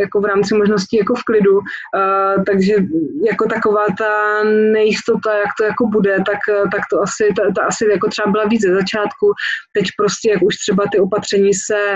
jako 0.00 0.20
v 0.20 0.24
rámci 0.24 0.54
možností 0.54 0.96
jako 0.96 1.14
v 1.14 1.24
klidu, 1.24 1.60
takže 2.46 2.74
jako 3.26 3.46
taková 3.46 3.84
ta 3.98 4.44
nejistota, 4.72 5.34
jak 5.34 5.48
to 5.58 5.64
jako 5.64 5.86
bude, 5.86 6.16
tak, 6.16 6.38
tak 6.72 6.80
to 6.90 7.00
asi, 7.00 7.28
ta, 7.36 7.42
ta 7.56 7.62
asi 7.62 7.84
jako 7.90 8.08
třeba 8.08 8.30
byla 8.30 8.44
víc 8.44 8.62
ze 8.62 8.74
začátku, 8.74 9.26
teď 9.72 9.84
prostě 9.98 10.30
jak 10.30 10.42
už 10.42 10.54
třeba 10.56 10.84
ty 10.92 10.98
opatření 10.98 11.54
se 11.54 11.94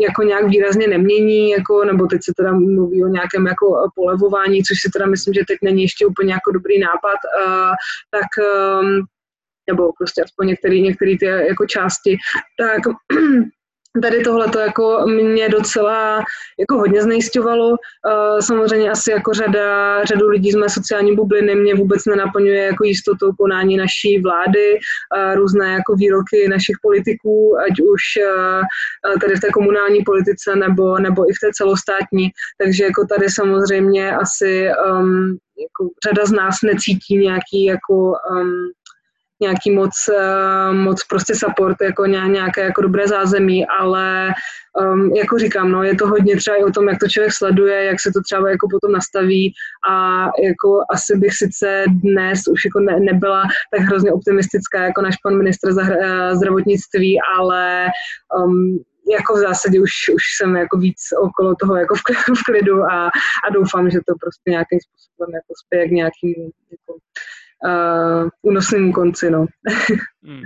jako 0.00 0.22
nějak 0.22 0.44
výrazně 0.44 0.88
nemění, 0.88 1.50
jako, 1.50 1.84
nebo 1.84 2.06
teď 2.06 2.20
se 2.24 2.32
teda 2.36 2.52
mluví 2.52 3.04
o 3.04 3.08
nějakém 3.08 3.46
jako 3.46 3.66
polevování, 3.94 4.62
což 4.62 4.78
si 4.80 4.90
teda 4.92 5.06
myslím, 5.06 5.34
že 5.34 5.40
teď 5.48 5.58
není 5.62 5.82
ještě 5.82 6.06
úplně 6.06 6.32
jako 6.32 6.52
dobrý 6.52 6.80
nápad, 6.80 7.18
uh, 7.46 7.72
tak 8.10 8.28
um, 8.80 9.04
nebo 9.68 9.92
prostě 9.98 10.22
aspoň 10.22 10.46
některé 10.46 10.78
některé 10.78 11.16
ty 11.20 11.24
jako 11.26 11.66
části, 11.66 12.16
tak 12.58 12.80
tady 14.02 14.20
tohle 14.20 14.48
to 14.48 14.58
jako 14.58 15.04
mě 15.06 15.48
docela 15.48 16.24
jako 16.58 16.78
hodně 16.78 17.02
znejistovalo. 17.02 17.76
Samozřejmě 18.40 18.90
asi 18.90 19.10
jako 19.10 19.32
řada, 19.32 20.04
řadu 20.04 20.28
lidí 20.28 20.52
z 20.52 20.56
mé 20.56 20.68
sociální 20.68 21.16
bubliny 21.16 21.54
mě 21.54 21.74
vůbec 21.74 22.04
nenaplňuje 22.04 22.64
jako 22.64 22.84
jistotou 22.84 23.32
konání 23.32 23.76
naší 23.76 24.22
vlády, 24.22 24.78
různé 25.34 25.72
jako 25.72 25.94
výroky 25.94 26.48
našich 26.48 26.76
politiků, 26.82 27.56
ať 27.58 27.72
už 27.80 28.02
tady 29.20 29.36
v 29.36 29.40
té 29.40 29.48
komunální 29.48 30.02
politice 30.04 30.56
nebo, 30.56 30.98
nebo 30.98 31.30
i 31.30 31.32
v 31.32 31.40
té 31.40 31.50
celostátní. 31.54 32.28
Takže 32.62 32.84
jako 32.84 33.06
tady 33.06 33.26
samozřejmě 33.28 34.16
asi 34.16 34.68
um, 34.90 35.38
jako 35.58 35.90
řada 36.08 36.26
z 36.26 36.32
nás 36.32 36.56
necítí 36.64 37.18
nějaký 37.18 37.64
jako 37.64 37.94
um, 37.94 38.52
nějaký 39.40 39.70
moc, 39.70 39.92
uh, 40.08 40.74
moc 40.74 41.04
prostě 41.04 41.34
support, 41.34 41.76
jako 41.82 42.06
nějaké 42.06 42.60
jako 42.60 42.82
dobré 42.82 43.08
zázemí, 43.08 43.66
ale 43.66 44.28
um, 44.80 45.10
jako 45.16 45.38
říkám, 45.38 45.70
no, 45.70 45.82
je 45.82 45.94
to 45.94 46.06
hodně 46.06 46.36
třeba 46.36 46.56
i 46.56 46.64
o 46.64 46.70
tom, 46.70 46.88
jak 46.88 46.98
to 46.98 47.08
člověk 47.08 47.32
sleduje, 47.32 47.84
jak 47.84 48.00
se 48.00 48.10
to 48.12 48.20
třeba 48.22 48.50
jako 48.50 48.68
potom 48.70 48.92
nastaví 48.92 49.52
a 49.90 50.24
jako 50.44 50.80
asi 50.92 51.16
bych 51.16 51.32
sice 51.34 51.84
dnes 51.88 52.40
už 52.52 52.64
jako 52.64 52.80
ne, 52.80 53.00
nebyla 53.00 53.42
tak 53.76 53.80
hrozně 53.80 54.12
optimistická 54.12 54.84
jako 54.84 55.02
náš 55.02 55.16
pan 55.22 55.38
ministr 55.38 55.68
zdravotnictví, 56.32 57.18
ale 57.38 57.86
um, 58.44 58.78
jako 59.10 59.34
v 59.34 59.38
zásadě 59.38 59.80
už, 59.80 59.90
už 60.14 60.22
jsem 60.36 60.56
jako 60.56 60.78
víc 60.78 61.00
okolo 61.22 61.54
toho 61.54 61.76
jako 61.76 61.94
v, 61.94 62.02
v 62.40 62.42
klidu 62.44 62.82
a, 62.82 63.06
a 63.44 63.50
doufám, 63.54 63.90
že 63.90 63.98
to 63.98 64.14
prostě 64.20 64.50
nějakým 64.50 64.78
způsobem 64.86 65.34
jako 65.34 65.52
spěje 65.64 65.88
k 65.88 65.90
nějakým 65.90 66.34
jako, 66.70 66.92
uh, 67.64 68.28
únosným 68.42 68.92
konci, 68.92 69.30
no. 69.30 69.46
hmm. 70.22 70.42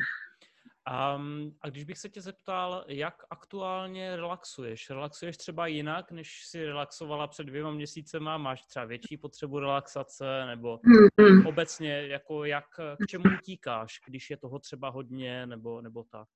Um, 1.17 1.53
a 1.63 1.69
když 1.69 1.85
bych 1.85 1.99
se 1.99 2.09
tě 2.09 2.21
zeptal, 2.21 2.85
jak 2.89 3.15
aktuálně 3.31 4.17
relaxuješ? 4.17 4.91
Relaxuješ 4.91 5.37
třeba 5.37 5.67
jinak, 5.67 6.11
než 6.11 6.47
si 6.47 6.67
relaxovala 6.67 7.27
před 7.27 7.45
dvěma 7.45 7.71
měsícema? 7.71 8.39
Máš 8.39 8.63
třeba 8.63 8.85
větší 8.85 9.17
potřebu 9.17 9.59
relaxace? 9.59 10.47
Nebo 10.47 10.77
mm-hmm. 10.77 11.49
obecně, 11.49 12.07
jako 12.07 12.45
jak, 12.45 12.65
k 13.03 13.07
čemu 13.09 13.25
utíkáš, 13.39 14.01
když 14.07 14.31
je 14.31 14.37
toho 14.37 14.59
třeba 14.59 14.89
hodně, 14.89 15.47
nebo, 15.47 15.81
nebo 15.81 16.05
tak? 16.13 16.29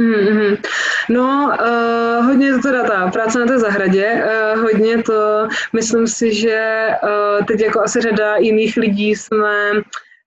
Mm-hmm. 0.00 0.58
No, 1.10 1.56
uh, 1.60 2.26
hodně 2.26 2.52
to 2.52 2.58
teda 2.58 2.84
ta 2.84 3.10
práce 3.10 3.38
na 3.38 3.46
té 3.46 3.58
zahradě, 3.58 4.24
uh, 4.24 4.60
hodně 4.62 5.02
to, 5.02 5.48
myslím 5.72 6.06
si, 6.06 6.34
že 6.34 6.88
uh, 7.02 7.46
teď 7.46 7.60
jako 7.60 7.80
asi 7.80 8.00
řada 8.00 8.36
jiných 8.36 8.76
lidí 8.76 9.16
jsme 9.16 9.70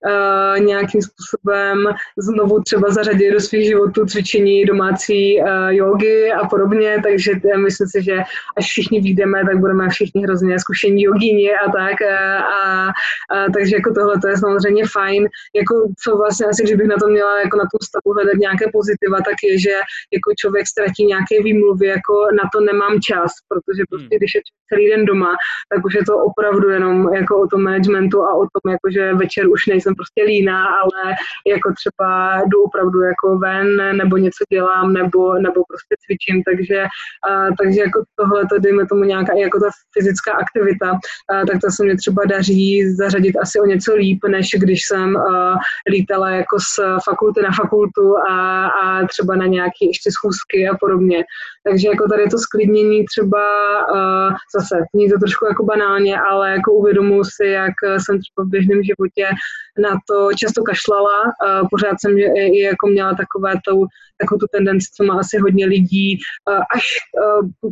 uh, 0.06 0.66
nějakým 0.66 1.02
způsobem 1.02 1.78
znovu 2.18 2.64
třeba 2.64 2.90
zařadit 2.90 3.32
do 3.32 3.40
svých 3.40 3.66
životů 3.66 4.06
cvičení 4.06 4.66
domácí 4.66 5.42
uh, 5.42 5.70
jogy 5.70 6.32
a 6.32 6.48
podobně, 6.48 6.98
takže 7.04 7.32
myslím 7.56 7.88
si, 7.88 8.04
že 8.04 8.16
až 8.58 8.66
všichni 8.66 9.02
výjdeme, 9.02 9.46
tak 9.46 9.60
budeme 9.60 9.90
všichni 9.90 10.24
hrozně 10.24 10.60
zkušení 10.60 11.04
jogíni 11.04 11.52
a 11.56 11.72
tak. 11.72 12.02
A, 12.02 12.38
a, 12.38 12.88
a, 12.88 13.46
takže 13.54 13.76
jako 13.76 13.94
tohle 13.94 14.16
to 14.22 14.28
je 14.28 14.38
samozřejmě 14.38 14.84
fajn. 14.92 15.28
Jako 15.56 15.76
co 16.04 16.18
vlastně 16.18 16.46
asi, 16.46 16.64
když 16.64 16.76
bych 16.76 16.88
na 16.88 16.96
to 17.02 17.08
měla 17.08 17.40
jako 17.40 17.58
na 17.58 17.68
tom 17.72 17.82
stavu 17.90 18.14
hledat 18.14 18.38
nějaké 18.38 18.66
pozitiva, 18.74 19.18
tak 19.18 19.38
je, 19.44 19.60
že 19.60 19.76
jako 20.16 20.30
člověk 20.40 20.68
ztratí 20.68 21.06
nějaké 21.06 21.36
výmluvy, 21.44 21.88
jako 21.88 22.14
na 22.40 22.46
to 22.54 22.60
nemám 22.62 22.94
čas, 23.10 23.32
protože 23.50 23.84
prostě 23.90 24.14
hmm. 24.16 24.20
když 24.20 24.36
je 24.36 24.42
celý 24.70 24.90
den 24.90 25.06
doma, 25.06 25.32
tak 25.74 25.86
už 25.86 25.94
je 25.94 26.06
to 26.06 26.14
opravdu 26.18 26.70
jenom 26.70 27.14
jako 27.14 27.42
o 27.42 27.48
tom 27.48 27.64
managementu 27.64 28.24
a 28.24 28.36
o 28.36 28.46
tom, 28.54 28.72
jako 28.72 28.88
že 28.94 29.14
večer 29.14 29.50
už 29.50 29.66
nejsem 29.66 29.87
prostě 29.96 30.24
líná, 30.24 30.66
ale 30.66 31.16
jako 31.48 31.74
třeba 31.80 32.42
jdu 32.48 32.64
opravdu 32.64 33.02
jako 33.02 33.38
ven, 33.38 33.98
nebo 33.98 34.18
něco 34.18 34.44
dělám, 34.52 34.94
nebo, 34.94 35.34
nebo 35.34 35.60
prostě 35.72 35.94
cvičím, 36.04 36.44
takže, 36.44 36.80
a, 37.30 37.48
takže 37.62 37.80
jako 37.82 38.04
tohle, 38.20 38.46
to 38.52 38.60
dejme 38.60 38.88
tomu 38.88 39.04
nějaká 39.04 39.34
jako 39.34 39.60
ta 39.60 39.70
fyzická 39.94 40.32
aktivita, 40.34 40.90
a, 40.92 41.46
tak 41.46 41.58
to 41.62 41.68
se 41.72 41.84
mě 41.84 41.96
třeba 41.98 42.22
daří 42.26 42.94
zařadit 43.02 43.36
asi 43.42 43.60
o 43.60 43.66
něco 43.66 43.96
líp, 43.96 44.20
než 44.28 44.48
když 44.58 44.80
jsem 44.88 45.18
a, 45.18 45.58
lítala 45.92 46.30
jako 46.30 46.58
z 46.60 46.74
fakulty 47.10 47.42
na 47.42 47.52
fakultu 47.62 48.18
a, 48.30 48.66
a 48.68 49.08
třeba 49.08 49.36
na 49.36 49.46
nějaké 49.46 49.82
ještě 49.82 50.12
schůzky 50.12 50.70
a 50.70 50.78
podobně. 50.80 51.24
Takže 51.68 51.88
jako 51.88 52.10
tady 52.10 52.24
to 52.30 52.38
sklidnění 52.38 53.06
třeba 53.06 53.44
uh, 53.92 54.34
zase, 54.56 54.76
není 54.94 55.10
to 55.10 55.20
trošku 55.20 55.46
jako 55.46 55.66
banálně, 55.66 56.20
ale 56.22 56.52
jako 56.52 56.74
uvědomuji 56.74 57.24
si, 57.24 57.46
jak 57.46 57.74
jsem 57.98 58.20
třeba 58.20 58.46
v 58.46 58.50
běžném 58.50 58.84
životě 58.84 59.36
na 59.78 59.98
to 60.10 60.30
často 60.36 60.64
kašlala. 60.64 61.18
Pořád 61.72 61.96
jsem 62.00 62.18
i 62.18 62.60
jako 62.60 62.88
měla 62.88 63.16
takové 63.16 63.54
tou, 63.68 63.86
takovou 64.18 64.40
tu 64.40 64.46
tendenci, 64.52 64.88
co 64.96 65.04
má 65.04 65.20
asi 65.20 65.38
hodně 65.38 65.66
lidí. 65.66 66.20
Až 66.76 66.84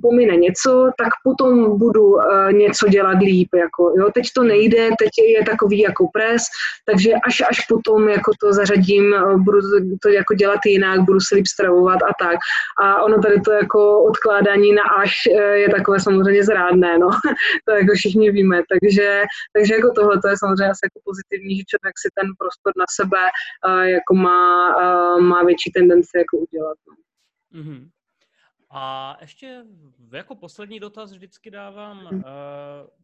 pomine 0.02 0.36
něco, 0.36 0.89
tak 0.98 1.10
potom 1.24 1.78
budu 1.78 2.18
něco 2.52 2.88
dělat 2.88 3.18
líp. 3.20 3.50
Jako, 3.56 3.94
jo. 3.98 4.10
Teď 4.13 4.26
to 4.36 4.44
nejde, 4.44 4.89
teď 5.00 5.10
je 5.38 5.46
takový 5.46 5.80
jako 5.80 6.08
pres, 6.13 6.44
takže 6.86 7.12
až, 7.28 7.41
až 7.50 7.65
potom 7.70 8.10
jako 8.10 8.32
to 8.41 8.54
zařadím, 8.54 9.15
budu 9.38 9.60
to 10.02 10.10
jako 10.10 10.34
dělat 10.34 10.60
jinak, 10.65 11.00
budu 11.02 11.20
se 11.20 11.36
líp 11.36 11.48
stravovat 11.48 12.04
a 12.04 12.12
tak. 12.20 12.38
A 12.82 13.04
ono 13.04 13.22
tady 13.22 13.41
to 13.41 13.52
jako 13.52 14.04
odkládání 14.04 14.74
na 14.74 14.84
až 15.02 15.13
e, 15.28 15.58
je 15.58 15.70
takové 15.70 16.00
samozřejmě 16.00 16.44
zrádné, 16.44 16.98
no. 16.98 17.10
to 17.65 17.72
jako 17.72 17.94
všichni 17.96 18.32
víme. 18.32 18.62
Takže, 18.72 19.24
takže 19.54 19.74
jako 19.74 19.91
tohle 19.96 20.22
to 20.22 20.28
je 20.28 20.36
samozřejmě 20.38 20.72
asi 20.72 20.86
jako 20.88 21.00
pozitivní, 21.10 21.56
že 21.58 21.63
člověk 21.72 21.94
si 22.01 22.10
ten 22.15 22.27
prostor 22.38 22.73
na 22.77 22.86
sebe 22.95 23.23
jako 23.86 24.15
má, 24.15 24.69
má 25.19 25.43
větší 25.43 25.71
tendenci 25.71 26.17
jako 26.17 26.38
udělat. 26.38 26.77
Mm-hmm. 27.53 27.89
A 28.77 29.17
ještě 29.21 29.65
jako 30.13 30.36
poslední 30.36 30.79
dotaz 30.79 31.12
vždycky 31.12 31.51
dávám, 31.51 32.05
uh, 32.05 32.21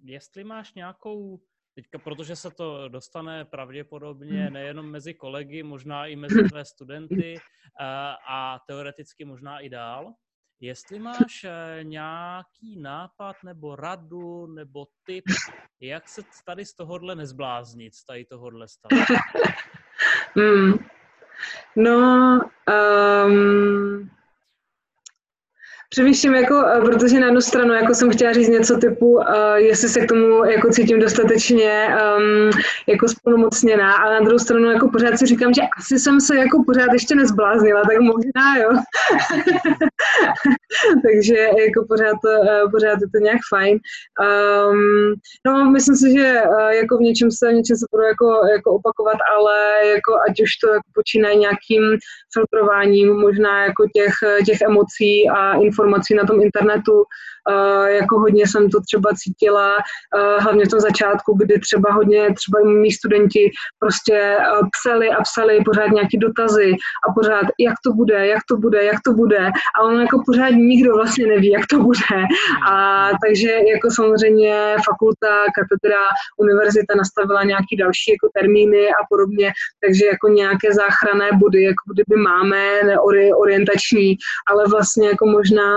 jestli 0.03 0.43
máš 0.43 0.73
nějakou, 0.73 1.39
teďka 1.75 1.97
protože 1.97 2.35
se 2.35 2.51
to 2.51 2.89
dostane 2.89 3.45
pravděpodobně 3.45 4.43
mhm. 4.43 4.53
nejenom 4.53 4.91
mezi 4.91 5.13
kolegy, 5.13 5.63
možná 5.63 6.05
i 6.07 6.15
mezi 6.15 6.43
tvé 6.49 6.65
studenty 6.65 7.35
uh, 7.35 7.85
a 8.29 8.59
teoreticky 8.67 9.25
možná 9.25 9.59
i 9.59 9.69
dál, 9.69 10.13
Jestli 10.61 10.99
máš 10.99 11.43
eh, 11.43 11.83
nějaký 11.83 12.79
nápad 12.79 13.35
nebo 13.43 13.75
radu 13.75 14.47
nebo 14.47 14.87
tip, 15.05 15.25
jak 15.79 16.09
se 16.09 16.21
tady 16.45 16.65
z 16.65 16.73
tohohle 16.73 17.15
nezbláznit, 17.15 17.95
z 17.95 18.05
tady 18.05 18.25
tohohle 18.25 18.67
stavu? 18.67 19.01
hmm. 20.35 20.73
No, 21.75 22.39
um, 23.25 24.09
Přemýšlím, 25.93 26.35
jako, 26.35 26.65
eh, 26.67 26.81
protože 26.81 27.19
na 27.19 27.25
jednu 27.25 27.41
stranu 27.41 27.73
jako 27.73 27.93
jsem 27.93 28.11
chtěla 28.11 28.33
říct 28.33 28.47
něco 28.47 28.77
typu, 28.77 29.05
uh, 29.05 29.23
jestli 29.55 29.89
se 29.89 29.99
k 29.99 30.07
tomu 30.07 30.45
jako 30.45 30.69
cítím 30.69 30.99
dostatečně 30.99 31.87
um, 32.17 32.49
jako 32.87 33.07
splnomocněná, 33.07 33.95
ale 33.95 34.13
na 34.13 34.25
druhou 34.25 34.39
stranu 34.39 34.71
jako 34.71 34.89
pořád 34.89 35.17
si 35.17 35.25
říkám, 35.25 35.53
že 35.53 35.61
asi 35.77 35.99
jsem 35.99 36.21
se 36.21 36.35
jako 36.35 36.63
pořád 36.65 36.93
ještě 36.93 37.15
nezbláznila, 37.15 37.81
tak 37.81 37.99
možná 37.99 38.57
jo. 38.63 38.69
Takže 41.05 41.35
jako 41.35 41.85
pořád, 41.87 42.19
uh, 42.23 42.71
pořád 42.71 42.97
je 43.01 43.07
to 43.13 43.17
nějak 43.21 43.39
fajn. 43.49 43.79
Um, 43.79 45.13
no, 45.47 45.71
myslím 45.71 45.95
si, 45.95 46.11
že 46.17 46.41
uh, 46.41 46.69
jako 46.69 46.97
v 46.97 47.01
něčem 47.01 47.31
se, 47.31 47.51
v 47.51 47.53
něčem 47.53 47.77
se 47.77 47.85
budu 47.91 48.03
jako, 48.03 48.25
jako 48.55 48.71
opakovat, 48.71 49.17
ale 49.37 49.55
jako 49.95 50.11
ať 50.29 50.41
už 50.41 50.51
to 50.55 50.67
jako 50.67 50.89
počínají 50.93 51.39
nějakým 51.39 51.83
filtrováním 52.33 53.13
možná 53.13 53.63
jako 53.65 53.83
těch, 53.95 54.13
těch 54.45 54.61
emocí 54.61 55.29
a 55.29 55.53
informací, 55.53 55.80
informací 55.81 56.15
na 56.15 56.25
tom 56.25 56.41
internetu. 56.41 57.03
Jako 57.87 58.19
hodně 58.19 58.47
jsem 58.47 58.69
to 58.69 58.79
třeba 58.81 59.09
cítila, 59.17 59.77
hlavně 60.39 60.65
v 60.65 60.67
tom 60.67 60.79
začátku, 60.79 61.37
kdy 61.37 61.59
třeba 61.59 61.93
hodně, 61.93 62.33
třeba 62.33 62.59
mý 62.63 62.91
studenti 62.91 63.51
prostě 63.79 64.37
psali 64.71 65.09
a 65.09 65.21
psali 65.21 65.59
pořád 65.65 65.87
nějaké 65.87 66.17
dotazy 66.17 66.71
a 67.07 67.13
pořád, 67.13 67.45
jak 67.59 67.73
to 67.85 67.93
bude, 67.93 68.27
jak 68.27 68.39
to 68.49 68.57
bude, 68.57 68.83
jak 68.83 68.95
to 69.05 69.13
bude. 69.13 69.51
A 69.75 69.81
ono 69.83 69.99
jako 69.99 70.23
pořád 70.25 70.49
nikdo 70.49 70.95
vlastně 70.95 71.27
neví, 71.27 71.49
jak 71.49 71.65
to 71.69 71.77
bude. 71.79 72.17
A 72.71 73.09
takže 73.25 73.51
jako 73.73 73.87
samozřejmě 73.91 74.75
fakulta, 74.85 75.33
katedra, 75.57 76.03
univerzita 76.37 76.95
nastavila 76.95 77.43
nějaký 77.43 77.75
další 77.79 78.11
jako 78.11 78.29
termíny 78.33 78.87
a 78.89 79.01
podobně, 79.09 79.51
takže 79.85 80.05
jako 80.05 80.27
nějaké 80.27 80.73
záchranné 80.73 81.29
body, 81.33 81.63
jako 81.63 81.83
kdyby 81.93 82.15
máme, 82.21 82.63
orientační, 83.41 84.17
ale 84.51 84.63
vlastně 84.67 85.07
jako 85.07 85.25
možná 85.25 85.70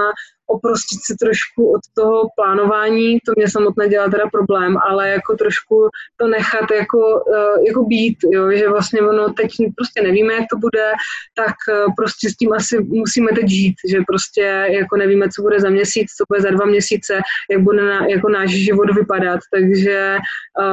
oprostit 0.46 1.00
se 1.06 1.14
trošku 1.20 1.72
od 1.74 1.80
toho 1.96 2.28
plánování, 2.36 3.18
to 3.26 3.32
mě 3.36 3.50
samotné 3.50 3.88
dělá 3.88 4.08
teda 4.10 4.24
problém, 4.32 4.76
ale 4.88 5.08
jako 5.08 5.36
trošku 5.36 5.88
to 6.16 6.26
nechat 6.26 6.70
jako, 6.70 7.24
eh, 7.36 7.66
jako 7.68 7.84
být, 7.84 8.16
jo, 8.32 8.52
že 8.52 8.68
vlastně 8.68 9.00
ono 9.02 9.32
teď 9.32 9.50
prostě 9.76 10.02
nevíme, 10.02 10.34
jak 10.34 10.44
to 10.52 10.58
bude, 10.58 10.92
tak 11.34 11.54
eh, 11.72 11.84
prostě 11.96 12.30
s 12.30 12.36
tím 12.36 12.52
asi 12.52 12.80
musíme 12.80 13.32
teď 13.32 13.48
žít, 13.48 13.74
že 13.90 13.98
prostě 14.06 14.66
jako 14.80 14.96
nevíme, 14.96 15.28
co 15.28 15.42
bude 15.42 15.60
za 15.60 15.70
měsíc, 15.70 16.06
co 16.16 16.24
bude 16.28 16.40
za 16.40 16.50
dva 16.50 16.66
měsíce, 16.66 17.20
jak 17.50 17.60
bude 17.60 17.82
na, 17.82 18.06
jako 18.06 18.28
náš 18.28 18.50
život 18.50 18.94
vypadat, 18.94 19.40
takže 19.54 20.18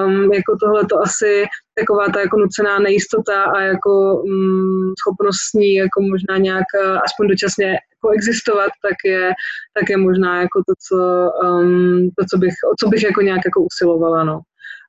um, 0.06 0.34
jako 0.34 0.58
tohle 0.60 0.86
to 0.86 1.00
asi 1.00 1.46
taková 1.80 2.06
ta 2.14 2.20
jako 2.20 2.38
nucená 2.38 2.80
nejistota 2.80 3.44
a 3.44 3.62
jako 3.62 4.22
um, 4.24 4.94
schopnost 5.00 5.38
s 5.50 5.54
ní 5.54 5.74
jako 5.74 6.02
možná 6.02 6.38
nějak 6.38 6.66
uh, 6.84 7.00
aspoň 7.06 7.28
dočasně 7.28 7.78
koexistovat, 8.02 8.72
tak 8.88 8.98
je, 9.06 9.32
tak 9.80 9.90
je 9.90 9.98
možná 9.98 10.42
jako 10.42 10.60
to, 10.68 10.74
co, 10.88 11.32
um, 11.48 12.10
to, 12.20 12.26
co 12.32 12.38
bych, 12.38 12.54
o 12.74 12.76
co 12.80 12.90
bych 12.90 13.04
jako 13.04 13.22
nějak 13.22 13.42
jako 13.46 13.62
usilovala, 13.62 14.24
no. 14.24 14.40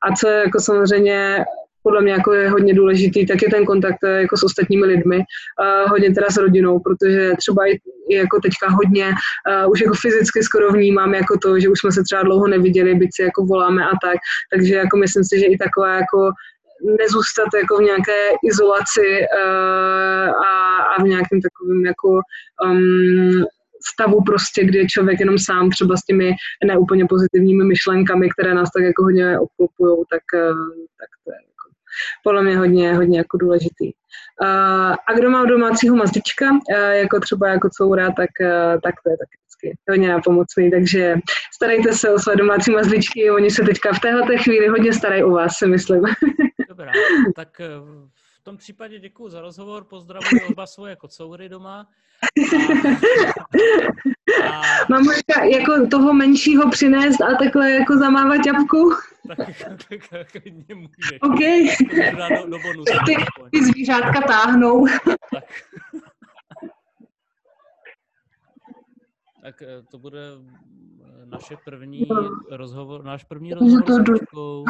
A 0.02 0.16
co 0.16 0.28
jako 0.28 0.60
samozřejmě 0.60 1.44
podle 1.82 2.00
mě 2.02 2.12
jako 2.12 2.32
je 2.32 2.50
hodně 2.50 2.74
důležitý, 2.74 3.26
tak 3.26 3.42
je 3.42 3.50
ten 3.50 3.64
kontakt 3.64 3.98
eh, 4.04 4.20
jako 4.20 4.36
s 4.36 4.44
ostatními 4.44 4.86
lidmi, 4.86 5.16
uh, 5.16 5.90
hodně 5.90 6.14
teda 6.14 6.30
s 6.30 6.36
rodinou, 6.36 6.78
protože 6.78 7.32
třeba 7.38 7.66
i, 7.66 7.78
i 8.08 8.14
jako 8.14 8.40
teďka 8.40 8.70
hodně, 8.70 9.06
uh, 9.08 9.70
už 9.70 9.80
jako 9.80 9.94
fyzicky 9.94 10.42
skoro 10.42 10.72
vnímám 10.72 11.14
jako 11.14 11.38
to, 11.38 11.60
že 11.60 11.68
už 11.68 11.78
jsme 11.80 11.92
se 11.92 12.02
třeba 12.02 12.22
dlouho 12.22 12.48
neviděli, 12.48 12.94
byť 12.94 13.10
si 13.14 13.22
jako 13.22 13.44
voláme 13.44 13.84
a 13.84 13.94
tak, 14.02 14.16
takže 14.52 14.74
jako 14.74 14.96
myslím 14.96 15.24
si, 15.24 15.40
že 15.40 15.46
i 15.46 15.58
taková 15.58 15.94
jako 15.94 16.30
nezůstat 17.00 17.48
jako 17.54 17.76
v 17.76 17.82
nějaké 17.82 18.20
izolaci 18.50 19.08
uh, 19.38 20.28
a, 20.46 20.71
a 20.92 21.02
v 21.02 21.06
nějakém 21.06 21.40
takovém 21.40 21.86
jako 21.86 22.20
um, 22.64 23.44
stavu 23.92 24.22
prostě, 24.22 24.64
kdy 24.64 24.86
člověk 24.86 25.20
jenom 25.20 25.38
sám 25.38 25.70
třeba 25.70 25.96
s 25.96 26.04
těmi 26.04 26.32
neúplně 26.64 27.06
pozitivními 27.06 27.64
myšlenkami, 27.64 28.28
které 28.30 28.54
nás 28.54 28.68
tak 28.76 28.84
jako 28.84 29.02
hodně 29.02 29.38
obklopují, 29.38 30.04
tak, 30.10 30.22
uh, 30.34 30.58
tak 31.00 31.10
to 31.24 31.32
je 31.32 31.36
jako 31.36 31.66
podle 32.24 32.42
mě 32.42 32.56
hodně, 32.56 32.94
hodně 32.94 33.18
jako 33.18 33.36
důležitý. 33.36 33.92
Uh, 34.42 34.94
a 35.08 35.12
kdo 35.16 35.30
má 35.30 35.44
domácího 35.44 35.96
mazlička, 35.96 36.50
uh, 36.50 36.58
jako 36.90 37.20
třeba 37.20 37.48
jako 37.48 37.68
coura, 37.78 38.06
tak, 38.06 38.30
tak 38.82 38.94
to 39.04 39.10
je 39.10 39.16
taky 39.16 39.36
vždycky 39.62 39.78
hodně 39.90 40.08
napomocný, 40.08 40.70
takže 40.70 41.14
starejte 41.54 41.92
se 41.92 42.10
o 42.10 42.18
své 42.18 42.36
domácí 42.36 42.70
mazličky, 42.70 43.30
oni 43.30 43.50
se 43.50 43.62
teďka 43.62 43.92
v 43.92 44.00
téhle 44.00 44.36
chvíli 44.36 44.68
hodně 44.68 44.92
starají 44.92 45.22
o 45.22 45.30
vás, 45.30 45.52
si 45.58 45.66
myslím. 45.66 46.02
Dobrá, 46.68 46.92
tak 47.36 47.60
v 48.42 48.44
tom 48.44 48.56
případě 48.56 48.98
děkuji 48.98 49.28
za 49.28 49.40
rozhovor, 49.40 49.84
pozdravuji 49.84 50.42
oba 50.50 50.66
svoje 50.66 50.96
kocoury 50.96 51.48
doma. 51.48 51.88
A, 54.44 54.58
a... 54.58 54.62
Mám 54.90 55.04
jako 55.52 55.86
toho 55.90 56.12
menšího 56.12 56.70
přinést 56.70 57.20
a 57.20 57.34
takhle 57.38 57.70
jako 57.70 57.96
zamávat 57.96 58.44
ťapku? 58.44 58.92
Tak 60.10 60.32
klidně 60.32 60.74
můžeš. 60.74 61.18
OK. 61.22 61.38
Do, 62.40 62.50
do 62.50 62.58
bonusu, 62.58 62.98
ty, 63.06 63.16
ty 63.52 63.64
zvířátka 63.64 64.20
táhnou. 64.20 64.86
Tak. 65.34 65.44
tak 69.42 69.62
eh, 69.62 69.82
to 69.90 69.98
bude 69.98 70.20
eh, 70.32 71.26
naše 71.26 71.56
první 71.64 72.06
rozhovor, 72.50 73.04
náš 73.04 73.24
první 73.24 73.54
rozhovor 73.54 73.82
s 73.82 74.04
Kočkou. 74.04 74.64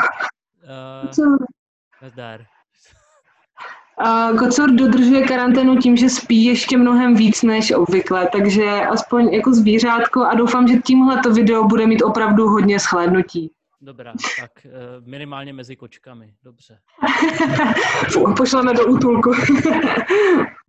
Kocor 4.39 4.71
dodržuje 4.71 5.23
karanténu 5.23 5.77
tím, 5.77 5.97
že 5.97 6.09
spí 6.09 6.45
ještě 6.45 6.77
mnohem 6.77 7.15
víc 7.15 7.43
než 7.43 7.73
obvykle, 7.73 8.29
takže 8.33 8.71
aspoň 8.71 9.29
jako 9.35 9.55
zvířátko 9.55 10.21
a 10.25 10.35
doufám, 10.35 10.69
že 10.69 10.79
tímhle 10.79 11.21
to 11.23 11.33
video 11.33 11.65
bude 11.65 11.87
mít 11.87 12.03
opravdu 12.03 12.49
hodně 12.49 12.79
shlédnutí. 12.79 13.51
Dobrá, 13.81 14.13
tak 14.41 14.67
eh, 14.67 14.71
minimálně 15.01 15.53
mezi 15.53 15.77
kočkami, 15.77 16.35
dobře. 16.43 16.79
Pošleme 18.37 18.75
do 18.75 18.87
útulku. 18.87 19.33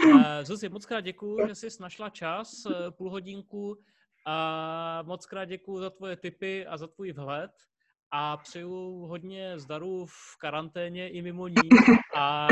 Eh, 0.09 0.45
Zuzi, 0.45 0.69
moc 0.69 0.85
krát 0.85 1.01
děkuji, 1.01 1.47
že 1.47 1.55
jsi 1.55 1.67
našla 1.79 2.09
čas, 2.09 2.51
eh, 2.65 2.91
půl 2.91 3.09
hodinku 3.09 3.77
a 4.25 5.03
moc 5.05 5.25
krát 5.25 5.45
děkuji 5.45 5.79
za 5.79 5.89
tvoje 5.89 6.15
tipy 6.15 6.65
a 6.65 6.77
za 6.77 6.87
tvůj 6.87 7.11
vhled 7.11 7.51
a 8.15 8.37
přeju 8.37 9.05
hodně 9.05 9.59
zdaru 9.59 10.05
v 10.05 10.37
karanténě 10.39 11.09
i 11.09 11.21
mimo 11.21 11.47
ní 11.47 11.69
a 12.15 12.47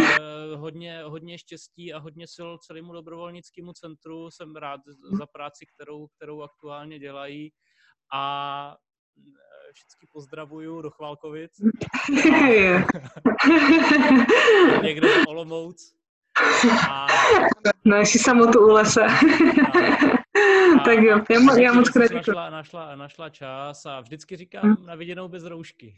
hodně, 0.56 1.04
hodně 1.04 1.38
štěstí 1.38 1.94
a 1.94 2.00
hodně 2.00 2.28
sil 2.36 2.50
celému 2.58 2.94
dobrovolnickému 2.94 3.74
centru. 3.74 4.32
Jsem 4.32 4.56
rád 4.56 4.82
za 5.20 5.26
práci, 5.26 5.66
kterou, 5.76 6.08
kterou 6.08 6.42
aktuálně 6.42 7.00
dělají 7.00 7.52
a 8.14 8.76
všichni 9.74 10.08
pozdravuju 10.14 10.82
do 10.82 10.90
Chválkovic. 10.90 11.52
Někde 14.84 15.02
do 15.02 15.30
Olomouc. 15.30 15.78
A... 16.90 17.08
No, 17.86 17.98
jestli 17.98 18.20
samotu 18.20 18.66
u 18.66 18.72
lese. 18.72 19.08
Tak 20.86 20.98
jo, 20.98 21.22
já, 21.30 21.60
já 21.60 21.74
moc 21.74 21.90
krát 21.90 22.12
našla, 22.12 22.50
našla, 22.50 22.96
našla 22.96 23.30
čas 23.30 23.86
a 23.86 24.00
vždycky 24.00 24.36
říkám 24.36 24.62
hm? 24.64 24.86
na 24.86 24.96
viděnou 24.96 25.28
bez 25.28 25.44
roušky. 25.44 25.96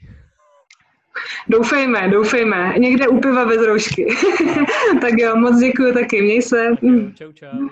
Doufejme, 1.48 2.10
doufejme. 2.10 2.74
Někde 2.78 3.08
u 3.08 3.20
piva 3.20 3.46
bez 3.46 3.66
roušky. 3.66 4.08
tak 5.02 5.14
jo, 5.18 5.36
moc 5.36 5.60
děkuji 5.60 5.94
taky. 5.94 6.22
Měj 6.22 6.42
se. 6.42 6.76
Čau, 7.16 7.32
čau. 7.32 7.68